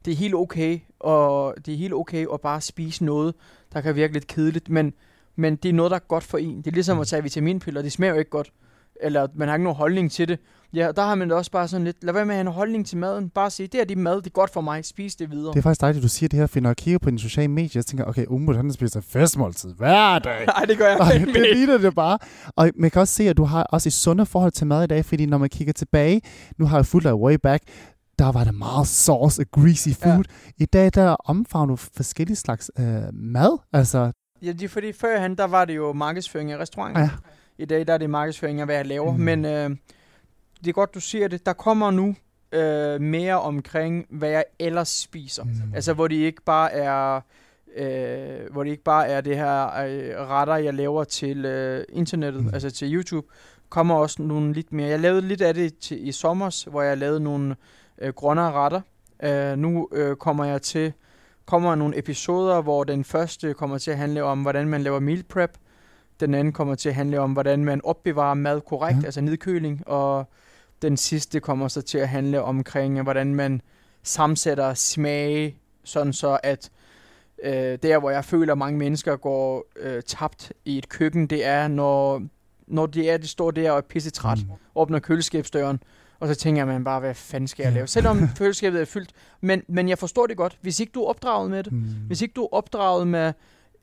[0.05, 3.35] Det er helt okay, og det er helt okay at bare spise noget,
[3.73, 4.93] der kan virke lidt kedeligt, men,
[5.35, 6.57] men det er noget, der er godt for en.
[6.57, 7.01] Det er ligesom Mm.
[7.01, 8.51] at tage vitaminpiller, det smager jo ikke godt,
[9.01, 10.39] eller man har ikke nogen holdning til det.
[10.73, 12.53] Ja, der har man det også bare sådan lidt, lad være med at have en
[12.53, 15.15] holdning til maden, bare sige, det er det mad, det er godt for mig, spis
[15.15, 15.53] det videre.
[15.53, 17.47] Det er faktisk dejligt, du siger det her, for når jeg kigger på dine sociale
[17.47, 20.45] medier, jeg tænker, okay, Umut, han spiser festmåltid hver dag.
[20.55, 21.33] Nej, det gør jeg ikke.
[21.33, 22.17] det ligner det bare.
[22.55, 24.87] Og man kan også se, at du har også et sunde forhold til mad i
[24.87, 26.21] dag, fordi når man kigger tilbage,
[26.57, 27.63] nu har jeg fulgt dig way back,
[28.19, 30.23] der var der meget sauce og greasy food.
[30.59, 30.63] Ja.
[30.63, 33.57] I dag, der omfavner du forskellige slags øh, mad.
[33.73, 37.01] Altså, Ja, det er fordi førhen, der var det jo markedsføring af restauranter.
[37.01, 37.09] ja.
[37.59, 39.11] I dag der er det markedsføring af, hvad jeg laver.
[39.11, 39.17] Mm.
[39.17, 39.23] Mm.
[39.23, 39.69] Men øh,
[40.59, 41.45] det er godt, du siger det.
[41.45, 42.15] Der kommer nu
[42.51, 45.43] øh, mere omkring, hvad jeg ellers spiser.
[45.43, 45.49] Mm.
[45.49, 45.73] Mm.
[45.75, 47.21] Altså, hvor det ikke bare er...
[47.77, 52.41] Øh, hvor det ikke bare er det her øh, retter, jeg laver til øh, internettet,
[52.41, 52.47] Mm.
[52.47, 52.53] mm.
[52.53, 53.27] altså til YouTube,
[53.69, 54.87] kommer også nogle lidt mere.
[54.89, 57.55] Jeg lavede lidt af det til, i sommer, hvor jeg lavede nogle
[58.01, 58.81] øh, grønnere retter.
[59.23, 60.93] Øh, nu øh, kommer jeg til
[61.45, 65.23] kommer nogle episoder, hvor den første kommer til at handle om, hvordan man laver meal
[65.23, 65.51] prep.
[66.19, 69.05] Den anden kommer til at handle om, hvordan man opbevarer mad korrekt, Ja.
[69.05, 69.87] altså nedkøling.
[69.87, 70.25] Og
[70.81, 73.61] den sidste kommer så til at handle omkring, hvordan man
[74.03, 76.69] sammensætter smage, sådan så at
[77.43, 77.51] øh,
[77.83, 81.67] der, hvor jeg føler, at mange mennesker går øh, tabt i et køkken, det er,
[81.67, 82.21] når,
[82.67, 84.43] når det er, de står der og er pissetræt, Mm.
[84.49, 84.53] mm.
[84.75, 85.79] åbner køleskabsdøren,
[86.19, 87.87] og så tænker man bare, hvad fanden skal jeg lave?
[87.87, 89.11] Selvom køleskabet er fyldt.
[89.41, 90.57] Men, men jeg forstår det godt.
[90.61, 91.79] Hvis ikke du er opdraget med det, Mm.
[92.07, 93.33] hvis ikke du er opdraget med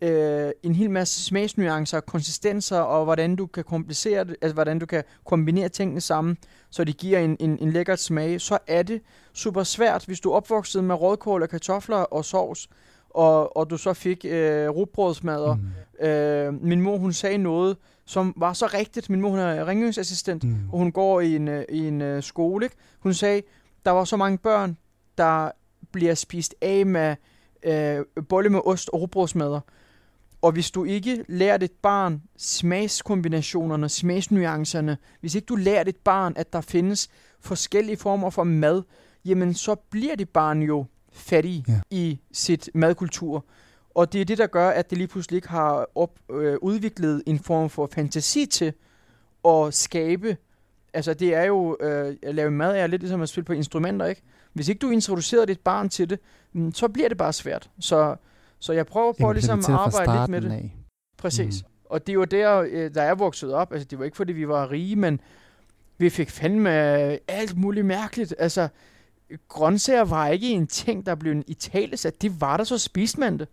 [0.00, 4.86] øh, en hel masse smagsnuancer, konsistenser og hvordan du kan komplicere det, altså hvordan du
[4.86, 6.36] kan kombinere tingene sammen,
[6.70, 9.00] så det giver en, en, en lækker smag, så er det
[9.32, 12.68] super svært, hvis du er opvokset med rødkål og kartofler og sovs,
[13.10, 15.54] og, og du så fik øh, rugbrødsmadder.
[16.00, 16.06] Mm.
[16.06, 19.10] Øh, min mor, hun sagde noget, som var så rigtigt.
[19.10, 20.56] Min mor, hun er rengøringsassistent, Mm.
[20.72, 22.66] og hun går i en, øh, i en øh, skole.
[22.66, 22.76] Ikke?
[22.98, 23.42] Hun sagde,
[23.84, 24.76] der var så mange børn,
[25.18, 25.50] der
[25.92, 27.16] bliver spist af med
[27.62, 29.60] øh, bolle med ost og rugbrødsmadder.
[30.46, 36.32] Og hvis du ikke lærer dit barn smagskombinationerne, smagsnuancerne, hvis ikke du lærer dit barn,
[36.36, 37.08] at der findes
[37.40, 38.82] forskellige former for mad,
[39.24, 41.80] jamen så bliver dit barn jo fattig Ja.
[41.90, 43.44] i sit madkultur.
[43.94, 47.22] Og det er det, der gør, at det lige pludselig ikke har op, øh, udviklet
[47.26, 48.72] en form for fantasi til
[49.48, 50.36] at skabe.
[50.94, 54.06] Altså det er jo, øh, at lave mad er lidt ligesom at spille på instrumenter,
[54.06, 54.22] ikke?
[54.52, 56.18] Hvis ikke du introducerer dit barn til det,
[56.52, 57.70] mm, så bliver det bare svært.
[57.80, 58.16] Så,
[58.58, 60.56] så jeg prøver på ligesom at Implementeret fra arbejde lidt med det.
[60.56, 60.76] Af.
[61.18, 61.62] Præcis.
[61.62, 61.70] Mm.
[61.84, 63.72] Og det var der, øh, der jeg voksede op.
[63.72, 65.20] Altså, det var ikke, fordi vi var rige, men
[65.98, 66.70] vi fik fandme
[67.30, 68.34] alt muligt mærkeligt.
[68.38, 68.68] Altså,
[69.48, 72.22] grøntsager var ikke en ting, der blev i tale sat.
[72.22, 73.48] Det var der, så spiste man det.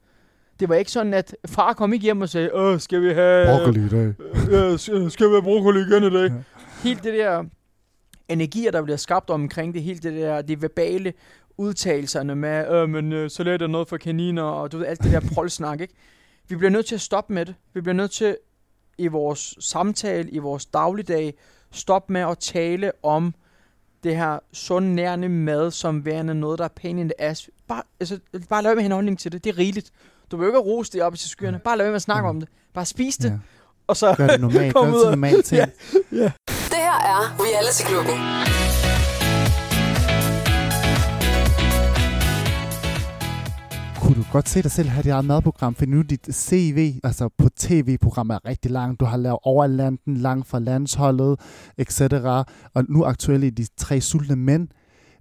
[0.59, 3.57] Det var ikke sådan, at far kom ikke hjem og sagde, Åh, skal vi have...
[3.57, 4.13] Broccoli i dag.
[4.51, 4.79] Øh,
[5.09, 6.23] skal vi have broccoli igen i dag?
[6.23, 6.31] Ja.
[6.83, 7.43] Helt det der
[8.29, 11.13] energier, der bliver skabt omkring det, helt det der, de verbale
[11.57, 15.11] udtalelserne med, øh, men øh, salat er noget for kaniner, og du ved, alt det
[15.11, 15.93] der prolsnak, ikke?
[16.49, 17.55] Vi bliver nødt til at stoppe med det.
[17.73, 18.37] Vi bliver nødt til
[18.97, 21.33] i vores samtale, i vores dagligdag,
[21.71, 23.33] stoppe med at tale om
[24.03, 27.49] det her sunde, nærende mad, som værende noget, der er pain in the ass.
[27.67, 29.43] Bare, altså, bare lad med en holdning til det.
[29.43, 29.91] Det er rigeligt.
[30.31, 31.59] Du behøver ikke at rose det op til skyerne.
[31.59, 32.29] Bare lad med at snakke Mm.
[32.29, 32.49] om det.
[32.73, 33.35] Bare spis det, Ja.
[33.87, 34.73] og så Gør det normalt.
[34.75, 35.61] Gør det normalt ting.
[36.11, 36.31] Ja.
[36.47, 38.62] Det her er Reality-klubben.
[44.13, 45.75] Kunne du godt se dig selv have dit eget madprogram?
[45.75, 48.99] For nu dit CV, altså på tv-program er rigtig langt.
[48.99, 51.39] Du har lavet overlanden, langt fra landsholdet,
[51.77, 52.01] etc.
[52.73, 54.67] Og nu aktuelt i de tre sultne mænd.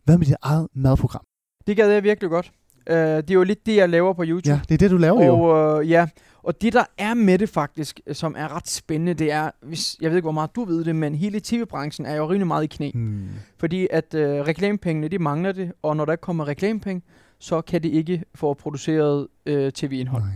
[0.04, 1.24] Hvad med dit eget madprogram?
[1.66, 2.52] Det gad jeg virkelig godt.
[2.90, 4.48] Uh, det er jo lidt det, jeg laver på YouTube.
[4.48, 5.40] Ja, det er det, du laver jo.
[5.40, 6.08] og, uh, ja,
[6.42, 9.96] og det, der er med det faktisk, øh, som er ret spændende, det er, hvis,
[10.00, 12.64] jeg ved ikke, hvor meget du ved det, men hele tv-branchen er jo rimelig meget
[12.64, 12.90] i knæ.
[12.94, 13.28] Hmm.
[13.60, 17.02] Fordi at uh, reklamepengene, de mangler det, og når der ikke kommer reklamepenge,
[17.42, 20.22] så kan det ikke få produceret uh, tv-indhold.
[20.22, 20.32] Nej.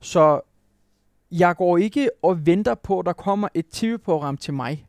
[0.00, 0.40] Så
[1.32, 4.86] jeg går ikke og venter på, at der kommer et tv-program til mig.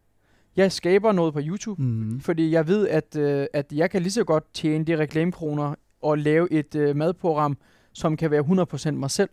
[0.55, 2.19] Jeg skaber noget på YouTube, Mm.
[2.19, 6.17] fordi jeg ved, at, øh, at jeg kan lige så godt tjene de reklamekroner og
[6.17, 7.57] lave et øh, madprogram,
[7.93, 9.29] som kan være 100% mig selv.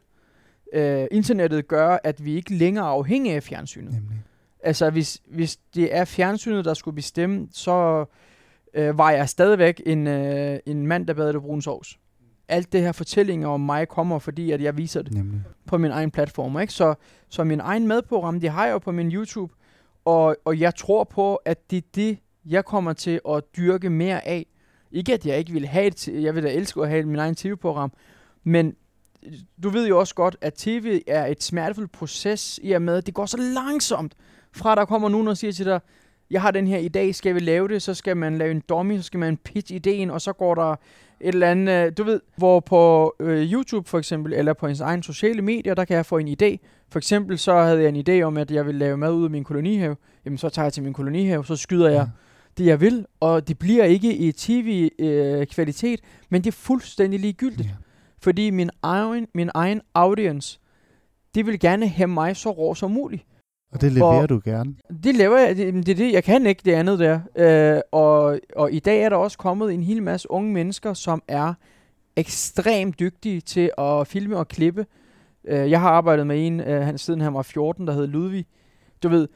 [0.73, 3.93] Øh, internettet gør, at vi ikke længere er afhængige af fjernsynet.
[3.93, 4.23] Nemlig.
[4.63, 8.05] Altså, hvis, hvis det er fjernsynet, der skulle bestemme, så
[8.75, 11.99] øh, var jeg stadigvæk en, øh, en mand, der badede brun sovs.
[12.49, 15.41] Alt det her fortællinger om mig kommer, fordi at jeg viser det Nemlig.
[15.67, 16.61] på min egen platform.
[16.61, 16.73] Ikke?
[16.73, 16.95] Så,
[17.29, 19.55] så min egen madprogram, det har jeg jo på min YouTube,
[20.05, 24.29] og, og jeg tror på, at det er det, jeg kommer til at dyrke mere
[24.29, 24.47] af.
[24.93, 27.35] Ikke at jeg ikke vil have et, jeg vil da elske at have min egen
[27.35, 27.93] tv-program,
[28.45, 28.75] men
[29.63, 33.07] du ved jo også godt, at tv er et smertefuldt proces i og med, at
[33.07, 34.15] det går så langsomt,
[34.53, 35.81] fra der kommer nogen og siger til dig,
[36.31, 38.97] jeg har den her idé, skal vi lave det, så skal man lave en dummy,
[38.97, 40.77] så skal man pitch ideen, og så går der
[41.23, 44.81] et eller andet, øh, du ved, hvor på øh, YouTube for eksempel, eller på ens
[44.81, 46.57] egen sociale medier, der kan jeg få en idé.
[46.89, 49.31] For eksempel så havde jeg en idé om, at jeg ville lave mad ud af
[49.31, 49.97] min kolonihave.
[50.25, 52.09] Jamen så tager jeg til min kolonihave, så skyder jeg
[52.59, 56.01] det, jeg vil, og det bliver ikke i tv-kvalitet,
[56.31, 57.69] men det er fuldstændig ligegyldigt.
[57.69, 57.75] Ja.
[58.23, 60.61] Fordi min egen, min egen audience,
[61.35, 63.25] de vil gerne have mig så rå som muligt.
[63.73, 64.75] Og det leverer Og- du gerne.
[65.05, 67.21] Det laver jeg, det, det det, jeg kan ikke det andet der.
[67.37, 71.23] Øh, og, og i dag er der også kommet en hel masse unge mennesker, som
[71.29, 71.55] er
[72.17, 74.87] ekstremt dygtige til at filme og klippe.
[75.49, 78.47] Øh, jeg har arbejdet med en, øh, han, siden han var 14, der hed Ludvig.
[79.03, 79.29] Du ved,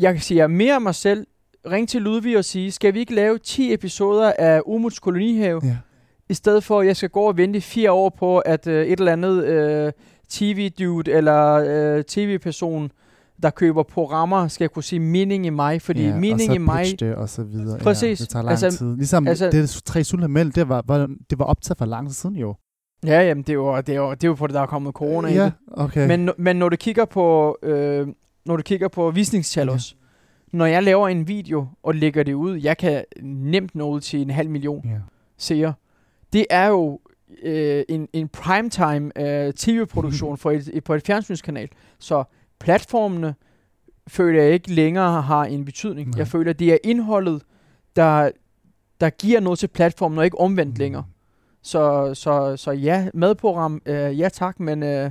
[0.00, 1.26] jeg siger mere af mig selv,
[1.70, 5.60] ring til Ludvig og sige, skal vi ikke lave 10 episoder af Umuts kolonihave?
[5.64, 5.76] Ja.
[6.28, 8.98] I stedet for, at jeg skal gå og vente fire år på, at øh, et
[9.00, 9.92] eller andet øh,
[10.28, 11.52] tv-dude eller
[11.96, 12.92] øh, tv-person,
[13.42, 15.82] der køber programmer, skal kunne sige mening i mig.
[15.82, 17.00] Fordi ja, mening og så i mig...
[17.00, 17.78] det og så videre.
[17.78, 18.20] Præcis.
[18.20, 18.96] Ja, det tager lang Altså- tid.
[18.96, 22.14] Ligesom altså- det tre sulter mænd, det var, var, det var optaget for lang tid
[22.14, 22.54] siden jo.
[23.06, 24.66] Ja, jamen, det er jo, det er jo, det er jo på det, der er
[24.66, 25.52] kommet corona i ja, det.
[25.72, 26.06] okay.
[26.08, 28.06] Men, men når du kigger på, øh,
[28.46, 29.76] når du kigger på visningstal Ja.
[30.52, 34.20] når jeg laver en video og lægger det ud, jeg kan nemt nå ud til
[34.22, 34.98] en halv million ja.
[35.38, 35.74] seere.
[36.32, 37.00] Det er jo
[37.42, 41.68] øh, en, en primetime øh, tv-produktion for et, et, på et fjernsynskanal.
[41.98, 42.24] Så
[42.62, 43.34] platformene
[44.08, 46.08] føler jeg ikke længere har en betydning.
[46.08, 46.18] Nej.
[46.18, 47.42] Jeg føler, det er indholdet,
[47.96, 48.30] der,
[49.00, 51.04] der giver noget til platformen, og ikke omvendt længere.
[51.62, 55.10] Så, så, så ja, madprogram, øh, ja tak, men øh,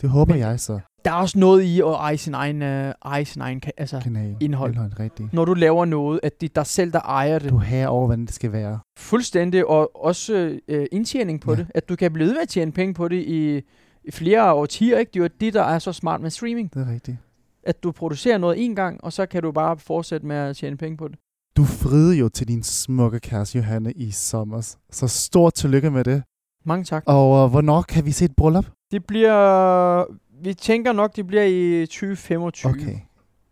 [0.00, 0.80] Det håber Men- jeg så.
[1.04, 4.00] der er også noget i at eje sin egen, øh, eje sin egen ka- altså,
[4.02, 4.36] Kanal.
[4.40, 4.70] indhold.
[4.70, 5.32] Indhold, rigtigt.
[5.32, 7.50] når du laver noget, at det er dig selv, der ejer det.
[7.50, 8.78] Du har over, hvordan det skal være.
[8.98, 11.58] Fuldstændig, og også øh, indtjening på ja.
[11.58, 11.66] det.
[11.74, 13.60] At du kan blive ved med at tjene penge på det i,
[14.04, 15.10] i flere årtier, ikke?
[15.14, 16.74] Det er jo det, der er så smart med streaming.
[16.74, 17.16] Det er rigtigt.
[17.62, 20.76] At du producerer noget en gang, og så kan du bare fortsætte med at tjene
[20.76, 21.18] penge på det.
[21.56, 24.76] Du friede jo til din smukke kæreste Johanne i sommer.
[24.90, 26.22] Så stort tillykke med det.
[26.64, 27.02] Mange tak.
[27.06, 28.66] Og uh, hvornår kan vi se et bryllup?
[28.90, 30.04] Det bliver...
[30.42, 32.70] Vi tænker nok, det bliver i 2025.
[32.72, 32.96] Okay,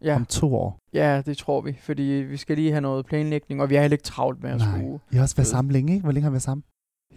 [0.02, 0.78] Ja, om to år.
[0.92, 1.78] ja, det tror vi.
[1.82, 4.58] Fordi vi skal lige have noget planlægning, og vi har heller ikke travlt med at
[4.58, 4.68] Nej.
[4.78, 4.98] skulle...
[5.12, 5.50] I har også været Øh.
[5.50, 6.02] sammen længe, ikke?
[6.02, 6.64] Hvor længe har vi været sammen?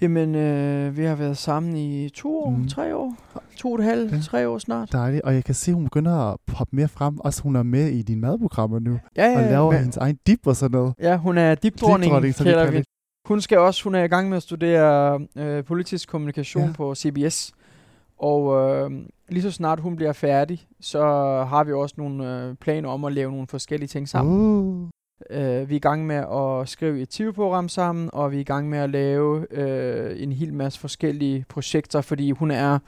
[0.01, 2.67] Jamen, øh, vi har været sammen i to år, Mm.
[2.67, 3.15] tre år,
[3.57, 4.17] to og et halvt, Ja.
[4.19, 4.91] tre år snart.
[4.91, 5.21] Dejligt.
[5.23, 7.19] Og jeg kan se, hun begynder at poppe mere frem.
[7.19, 8.99] Også hun er med i dine madprogrammer nu.
[9.17, 10.93] Ja, Og laver men- hendes egen dip og sådan noget.
[10.99, 12.83] Ja, hun er dipdronning, Dipdronning, som vi kalder vi.
[13.27, 16.67] Hun skal også, hun er i gang med at studere øh, politisk kommunikation Ja.
[16.67, 16.73] ja.
[16.73, 17.51] på CBS.
[18.19, 18.91] Og øh,
[19.29, 20.99] lige så snart hun bliver færdig, så
[21.49, 24.35] har vi også nogle øh, planer om at lave nogle forskellige ting sammen.
[24.39, 24.89] Uh.
[25.29, 28.43] Øh, vi er i gang med at skrive et tv-program sammen, og vi er i
[28.43, 32.79] gang med at lave øh, en hel masse forskellige projekter, fordi hun er,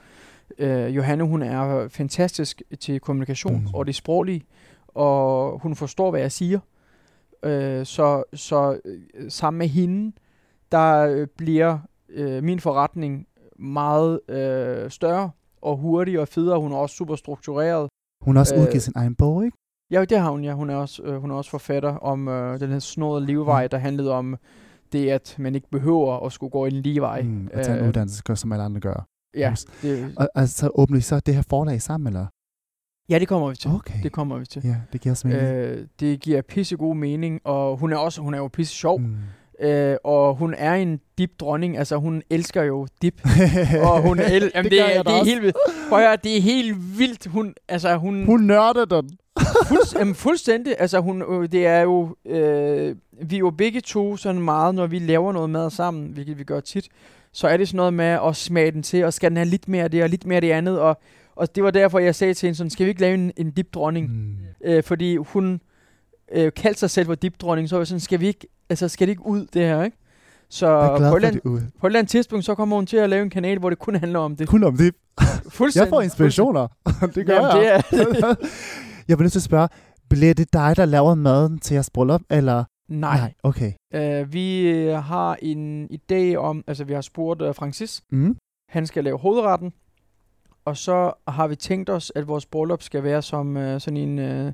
[0.58, 3.74] øh, Johanne, hun er fantastisk til kommunikation Mm.
[3.74, 4.42] og det sproglige,
[4.88, 6.58] og hun forstår, hvad jeg siger.
[7.42, 10.12] Øh, så så øh, sammen med hende,
[10.72, 11.78] der øh, bliver
[12.08, 13.26] øh, min forretning
[13.58, 15.30] meget øh, større
[15.62, 16.60] og hurtigere og federe.
[16.60, 17.88] Hun er også super struktureret.
[18.22, 19.56] Hun har også Øh, udgivet sin egen bog, ikke?
[19.90, 20.52] Ja, det har hun, ja.
[20.52, 23.78] Hun er også, øh, hun er også forfatter om øh, den her snåede levevej, der
[23.78, 24.36] handlede om
[24.92, 27.22] det, at man ikke behøver at skulle gå en lige vej.
[27.22, 29.06] Mm, at tage en Øh, uddannelse, gør, som alle andre gør.
[29.36, 32.26] Ja, det, Og altså, så åbner I så det her forlag sammen, eller?
[33.08, 33.70] ja, det kommer vi til.
[33.70, 34.02] Okay.
[34.02, 34.62] Det kommer vi til.
[34.64, 35.44] Ja, det giver også mening.
[35.46, 39.00] Øh, det giver pisse god mening, og hun er også hun er jo pisse sjov.
[39.00, 39.16] Mm.
[39.60, 43.20] Øh, og hun er en dip dronning, altså hun elsker jo dip.
[43.88, 45.30] og hun el- jamen, det, det, er, det er også.
[45.30, 45.56] helt vildt.
[45.88, 47.26] Prøv at høre, det er helt vildt.
[47.26, 49.10] Hun, altså hun, Hun nørder den.
[49.68, 50.74] Fulds, jamen, fuldstændig.
[50.78, 54.86] Altså, hun, øh, det er jo, øh, vi er jo begge to sådan meget, når
[54.86, 56.88] vi laver noget mad sammen, hvilket vi gør tit,
[57.32, 59.68] så er det sådan noget med at smage den til, og skal den have lidt
[59.68, 61.00] mere af det, og lidt mere af det andet, og,
[61.36, 63.50] og det var derfor, jeg sagde til hende sådan, skal vi ikke lave en, en
[63.50, 64.10] dipdronning?
[64.10, 64.36] Mm.
[64.64, 65.60] Øh, fordi hun
[66.32, 69.06] øh, kaldte sig selv for dipdronning, så var jeg sådan, skal vi ikke, altså, skal
[69.06, 69.96] det ikke ud, det her, ikke?
[70.48, 71.60] Så på et, ud.
[71.80, 73.78] på et eller andet tidspunkt, så kommer hun til at lave en kanal, hvor det
[73.78, 74.48] kun handler om det.
[74.48, 74.94] Kun om det.
[75.48, 75.86] Fuldstændig.
[75.86, 76.68] Jeg får inspirationer.
[77.14, 77.82] det gør Jamen, jeg.
[77.90, 78.34] det er,
[79.08, 79.68] jeg vil nødt til at spørge,
[80.10, 82.64] bliver det dig, der laver maden til jeres bryllup, eller?
[82.88, 83.16] nej.
[83.18, 83.32] nej.
[83.42, 83.72] Okay.
[83.96, 88.36] Uh, vi øh, har en idé om, altså vi har spurgt uh, Francis, Mm.
[88.68, 89.72] han skal lave hovedretten,
[90.64, 94.18] og så har vi tænkt os, at vores bryllup skal være som uh, sådan en,
[94.18, 94.52] uh,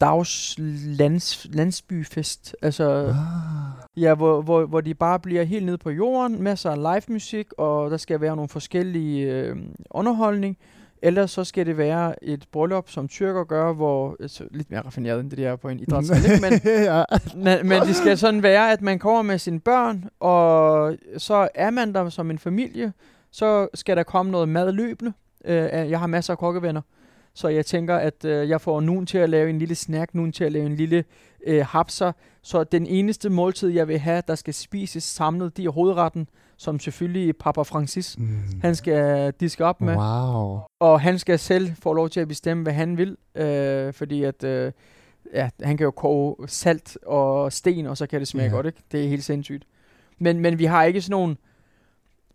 [0.00, 0.54] dags
[0.98, 2.56] lands, landsbyfest.
[2.62, 4.02] Altså, Ah.
[4.02, 7.46] Ja, hvor, hvor, hvor de bare bliver helt nede på jorden, masser af live musik,
[7.58, 9.56] og der skal være nogle forskellige øh,
[9.90, 10.58] underholdning.
[11.06, 15.20] Ellers så skal det være et bryllup, som tyrker gør, hvor altså, lidt mere raffineret
[15.20, 16.50] end det der på en idrætshal, ikke?
[16.50, 17.04] men, ja.
[17.34, 21.70] men, men det skal sådan være, at man kommer med sine børn, og så er
[21.70, 22.92] man der som en familie,
[23.30, 25.12] så skal der komme noget mad løbende.
[25.44, 26.82] Øh, jeg har masser af kokkevenner,
[27.34, 30.32] så jeg tænker, at øh, jeg får nogen til at lave en lille snack, nogen
[30.32, 31.04] til at lave en lille
[31.46, 35.70] øh, hapser, så den eneste måltid, jeg vil have, der skal spises samlet, det er
[35.70, 38.38] hovedretten, som selvfølgelig Papa Francis, Mm.
[38.62, 39.96] han skal diske op med.
[39.96, 40.60] Wow.
[40.80, 44.44] Og han skal selv få lov til at bestemme, hvad han vil, øh, fordi at,
[44.44, 44.72] øh,
[45.34, 48.54] ja, han kan jo koge salt og sten, og så kan det smage Ja.
[48.54, 48.78] godt, ikke?
[48.92, 49.64] Det er helt sindssygt.
[50.18, 51.36] Men, men vi har ikke sådan nogen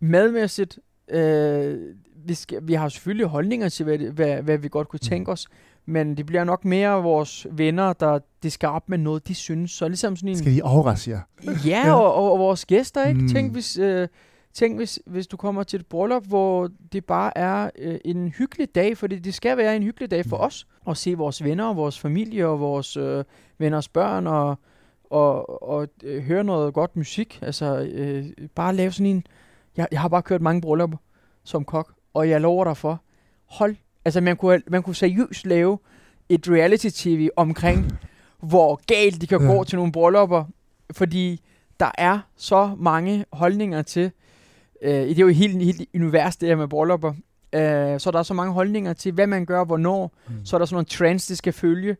[0.00, 1.78] madmæssigt, øh,
[2.24, 5.08] vi, skal, vi har selvfølgelig holdninger til, hvad, hvad, hvad vi godt kunne Mm.
[5.08, 5.46] tænke os,
[5.86, 9.70] men det bliver nok mere vores venner, der det skal op med noget, de synes.
[9.70, 10.36] Så ligesom sådan en...
[10.38, 11.20] Skal de overraske jer?
[11.44, 11.94] Ja, Ja.
[11.94, 13.20] og, og, og vores gæster, ikke?
[13.20, 13.28] Mm.
[13.28, 14.08] Tænk, hvis, øh,
[14.54, 18.68] tænk hvis, hvis du kommer til et bryllup, hvor det bare er øh, en hyggelig
[18.74, 20.42] dag, fordi det skal være en hyggelig dag for Mm.
[20.42, 23.24] os, at se vores venner, og vores familie, og vores øh,
[23.58, 24.58] venners børn, og,
[25.10, 27.38] og, og øh, høre noget godt musik.
[27.42, 29.24] Altså, øh, bare lave sådan en...
[29.76, 30.98] Jeg, jeg har bare kørt mange bryllupper
[31.44, 33.02] som kok, og jeg lover dig for,
[33.48, 33.76] hold...
[34.04, 35.78] Altså, man kunne, man kunne seriøst lave
[36.28, 37.92] et reality-tv omkring,
[38.42, 39.46] hvor galt de kan Ja.
[39.46, 40.44] gå til nogle bryllupper,
[40.92, 41.40] fordi
[41.80, 44.10] der er så mange holdninger til,
[44.82, 47.12] øh, det er jo helt, helt univers, det her med bryllupper,
[47.52, 50.44] øh, så der er så mange holdninger til, hvad man gør, hvornår, Mm.
[50.44, 51.96] så er der sådan nogle trends, de skal følge,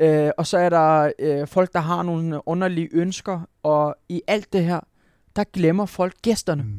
[0.00, 4.52] øh, og så er der øh, folk, der har nogle underlige ønsker, og i alt
[4.52, 4.80] det her,
[5.36, 6.62] der glemmer folk gæsterne.
[6.62, 6.70] Mm.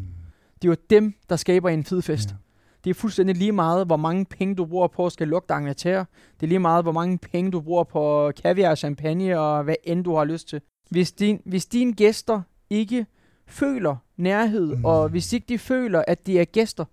[0.61, 2.29] Det er jo dem, der skaber en fed fest.
[2.29, 2.35] Ja.
[2.83, 6.05] Det er fuldstændig lige meget, hvor mange penge du bruger på at skal lugte Angleterre.
[6.39, 9.75] Det er lige meget, hvor mange penge du bruger på kaviar og champagne og hvad
[9.83, 10.61] end du har lyst til.
[10.89, 13.05] Hvis, din, hvis dine gæster ikke
[13.47, 14.85] føler nærhed, Mm.
[14.85, 16.85] og hvis ikke de føler, at de er gæster,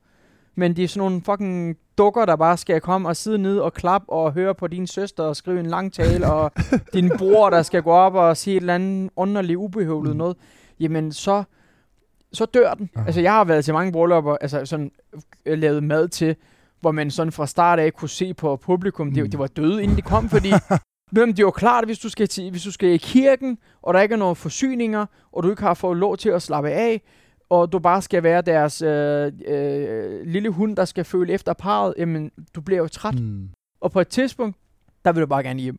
[0.54, 3.72] men de er sådan nogle fucking dukker, der bare skal komme og sidde ned og
[3.74, 6.52] klappe og høre på din søster og skrive en lang tale, og
[6.94, 10.18] din bror, der skal gå op og sige et eller andet underligt ubehøvlet mm.
[10.18, 10.36] noget,
[10.80, 11.44] jamen så,
[12.34, 12.90] så dør den.
[12.96, 13.06] Ah.
[13.06, 14.90] Altså jeg har været til mange bryllupper, altså sådan
[15.46, 16.36] øh, lavet mad til,
[16.80, 19.14] hvor man sådan fra start af kunne se på publikum, Mm.
[19.14, 20.48] det, det var døde, inden de kom, fordi
[21.16, 23.94] Jamen, det er jo klart, hvis du, skal til, hvis du skal i kirken, og
[23.94, 27.02] der ikke er nogen forsyninger, og du ikke har fået lov til at slappe af,
[27.50, 31.94] og du bare skal være deres øh, øh, lille hund, der skal føle efter parret,
[31.98, 33.20] jamen, du bliver jo træt.
[33.20, 33.48] Mm.
[33.80, 34.56] Og på et tidspunkt,
[35.04, 35.78] der vil du bare gerne hjem.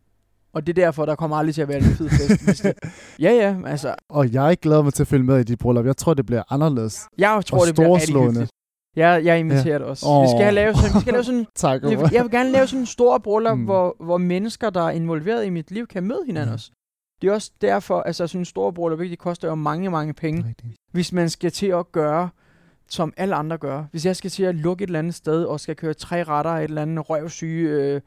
[0.55, 2.45] Og det er derfor, der kommer aldrig til at være en fed fest.
[2.45, 2.73] hvis det.
[3.25, 5.85] Ja, ja, altså, Og jeg glæder mig til at følge med i dit bryllup.
[5.85, 7.01] Jeg tror, det bliver anderledes.
[7.17, 8.51] jeg tror, Og det bliver rigtig hyggeligt.
[8.95, 9.77] Jeg, jeg inviterer ja.
[9.77, 10.05] dig også.
[10.09, 10.23] Åh.
[10.23, 12.67] Vi skal have lavet sådan, vi skal lave sådan Tak, jeg, jeg vil gerne lave
[12.67, 13.59] sådan en stor bryllup, Mm.
[13.59, 13.65] mm.
[13.65, 16.53] hvor, hvor mennesker, der er involveret i mit liv, kan møde hinanden Ja.
[16.53, 16.71] også.
[17.21, 20.45] Det er også derfor, altså sådan en stor bryllup, det koster jo mange, mange penge,
[20.47, 20.73] Rigtigt.
[20.91, 22.29] hvis man skal til at gøre,
[22.89, 23.83] som alle andre gør.
[23.91, 26.51] Hvis jeg skal til at lukke et eller andet sted, og skal køre tre retter
[26.51, 28.01] af et eller andet røvsyge, øh,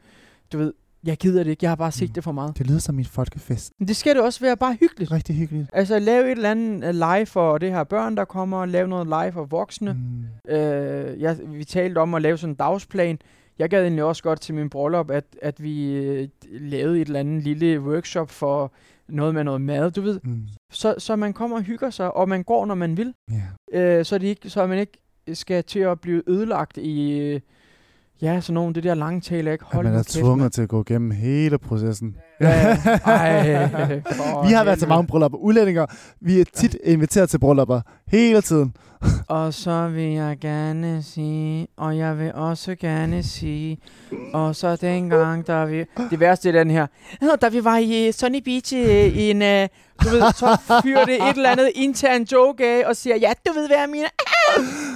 [0.53, 0.73] du ved,
[1.05, 2.13] jeg gider det ikke, jeg har bare set Mm.
[2.13, 2.57] det for meget.
[2.57, 3.73] Det lyder som min folkefest.
[3.79, 5.11] Men det skal det også være bare hyggeligt.
[5.11, 5.69] Rigtig hyggeligt.
[5.73, 9.07] Altså lave et eller andet øh, live for det her børn, der kommer, lave noget
[9.07, 9.93] live for voksne.
[9.93, 10.51] Mm.
[10.55, 13.19] Øh, jeg, vi talte om at lave sådan en dagsplan.
[13.59, 17.19] Jeg gad egentlig også godt til min bryllup, at, at vi øh, lavede et eller
[17.19, 18.71] andet lille workshop for
[19.07, 20.19] noget med noget mad, du ved.
[20.23, 20.41] Mm.
[20.71, 23.13] Så, så man kommer og hygger sig, og man går, når man vil.
[23.31, 23.79] Ja.
[23.97, 24.97] Øh, så, det ikke, så man ikke
[25.33, 27.19] skal til at blive ødelagt i...
[27.19, 27.39] Øh,
[28.21, 29.65] ja, sådan nogle det der lange taler, ikke?
[29.69, 32.15] At Hold man nu er kæft, tvunget til at gå igennem hele processen.
[32.41, 32.77] Ja.
[33.05, 33.69] Ej,
[34.47, 35.37] Vi har været til mange bryllupper.
[35.37, 35.85] Udlændinger,
[36.21, 37.81] vi er tit inviteret til bryllupper.
[38.07, 38.73] Hele tiden.
[39.27, 43.77] Og så vil jeg gerne sige, og jeg vil også gerne sige,
[44.33, 45.85] og så dengang, der vi...
[46.09, 46.87] Det værste er den her.
[47.21, 49.41] "Nå, Da vi var i uh, Sunny Beach i, i en...
[49.41, 49.67] Uh,
[50.03, 53.53] du ved, så fyrer det et eller andet intern joke af, og siger, ja, du
[53.53, 54.07] ved, hvad jeg mener.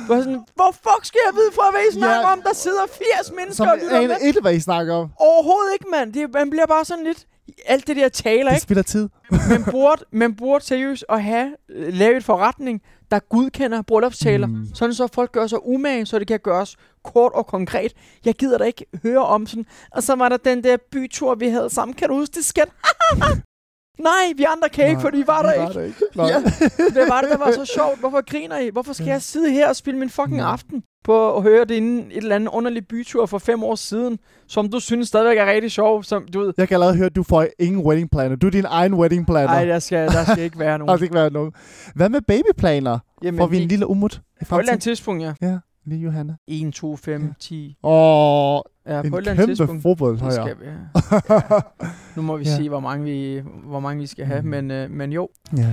[0.06, 2.32] Hvor, sådan, hvor fuck skal jeg vide fra, hvad I snakker Ja.
[2.34, 2.42] om?
[2.42, 2.84] Der sidder
[3.18, 4.16] 80 mennesker Som og lytter med.
[4.28, 5.10] ikke, hvad I snakker om.
[5.18, 6.14] Overhovedet ikke, mand.
[6.14, 7.26] Det, man bliver bare sådan lidt...
[7.66, 8.62] Alt det der taler, Det ikke?
[8.62, 9.10] spiller tid.
[9.32, 12.82] Man burde, man burde seriøst at have øh, lavet et forretning,
[13.12, 14.48] der godkender bryllupstaler.
[14.48, 14.54] Mm.
[14.54, 14.68] Mm.
[14.74, 17.94] Sådan så folk gør sig umage, så det kan gøres kort og konkret.
[18.26, 19.66] Jeg gider da ikke høre om sådan.
[19.92, 21.96] Og så var der den der bytur, vi havde sammen.
[21.96, 22.68] Kan du huske det, skat?
[24.00, 26.00] Nej, vi andre kan ikke, for I var der vi ikke.
[26.16, 26.48] Var der ikke.
[26.78, 28.00] Ja, det var det, der var så sjovt.
[28.00, 28.70] Hvorfor griner I?
[28.70, 30.52] Hvorfor skal jeg sidde her og spille min fucking Ja.
[30.52, 34.20] aften på at høre det inden et eller andet underligt bytur for fem år siden,
[34.48, 36.54] som du synes stadigvæk er rigtig sjov, som du ved.
[36.58, 38.36] Jeg kan allerede høre, at du får ingen wedding planner.
[38.36, 39.48] Du er din egen wedding planner.
[39.54, 40.98] Nej, der skal, der skal ikke være Der nogen.
[40.98, 41.52] skal ikke være nogen.
[41.96, 43.00] Hvad med babyplaner?
[43.24, 45.34] Jamen, Får vi en lille umut På et eller andet tidspunkt, ja.
[45.42, 46.34] Ja, lige Johanna.
[46.48, 47.78] 1, 2, 5, 10.
[47.84, 49.82] Åh, Ja, på et en andet kæmpe tidspunkt.
[49.82, 51.62] fodbold, har skal vi have.
[52.16, 52.56] Nu må vi Ja.
[52.56, 54.42] se, hvor mange vi, hvor mange vi skal have.
[54.42, 54.48] Mm.
[54.48, 55.68] Men, øh, men jo, Ja.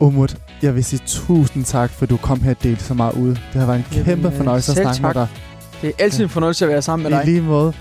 [0.00, 3.28] Umut, jeg vil sige tusind tak, for du kom her og delte så meget ud.
[3.28, 5.14] Det har været en Jamen, kæmpe øh, fornøjelse at snakke med tak.
[5.14, 5.28] dig.
[5.82, 7.24] det er altid en fornøjelse at være sammen med I dig.
[7.26, 7.72] lige måde.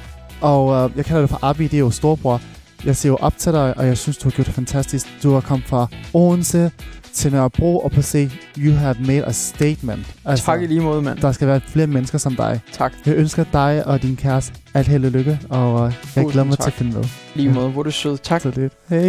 [0.42, 2.42] Og øh, jeg kalder det for Abi, det er jo storbror.
[2.86, 5.08] Jeg ser jo op til dig, og jeg synes, du har gjort det fantastisk.
[5.24, 6.72] Du har kommet fra Odense
[7.14, 10.06] til Nørrebro, og på se, you have made a statement.
[10.26, 11.20] Altså, Tak i lige måde, mand.
[11.20, 12.62] Der skal være flere mennesker som dig.
[12.74, 12.94] Tak.
[13.06, 16.58] Jeg ønsker dig og din kæreste alt held og lykke, og jeg Tusind glæder mig
[16.58, 16.68] til tak.
[16.68, 17.04] at finde med.
[17.36, 18.18] Lige måde, hvor er du sød.
[18.18, 18.42] Tak.
[18.42, 18.74] Så lidt.
[18.90, 19.00] Hej.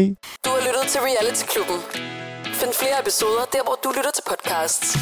[0.44, 1.76] Du har lyttet til Reality Klubben.
[2.44, 4.98] Find flere episoder der, hvor du lytter til podcasts.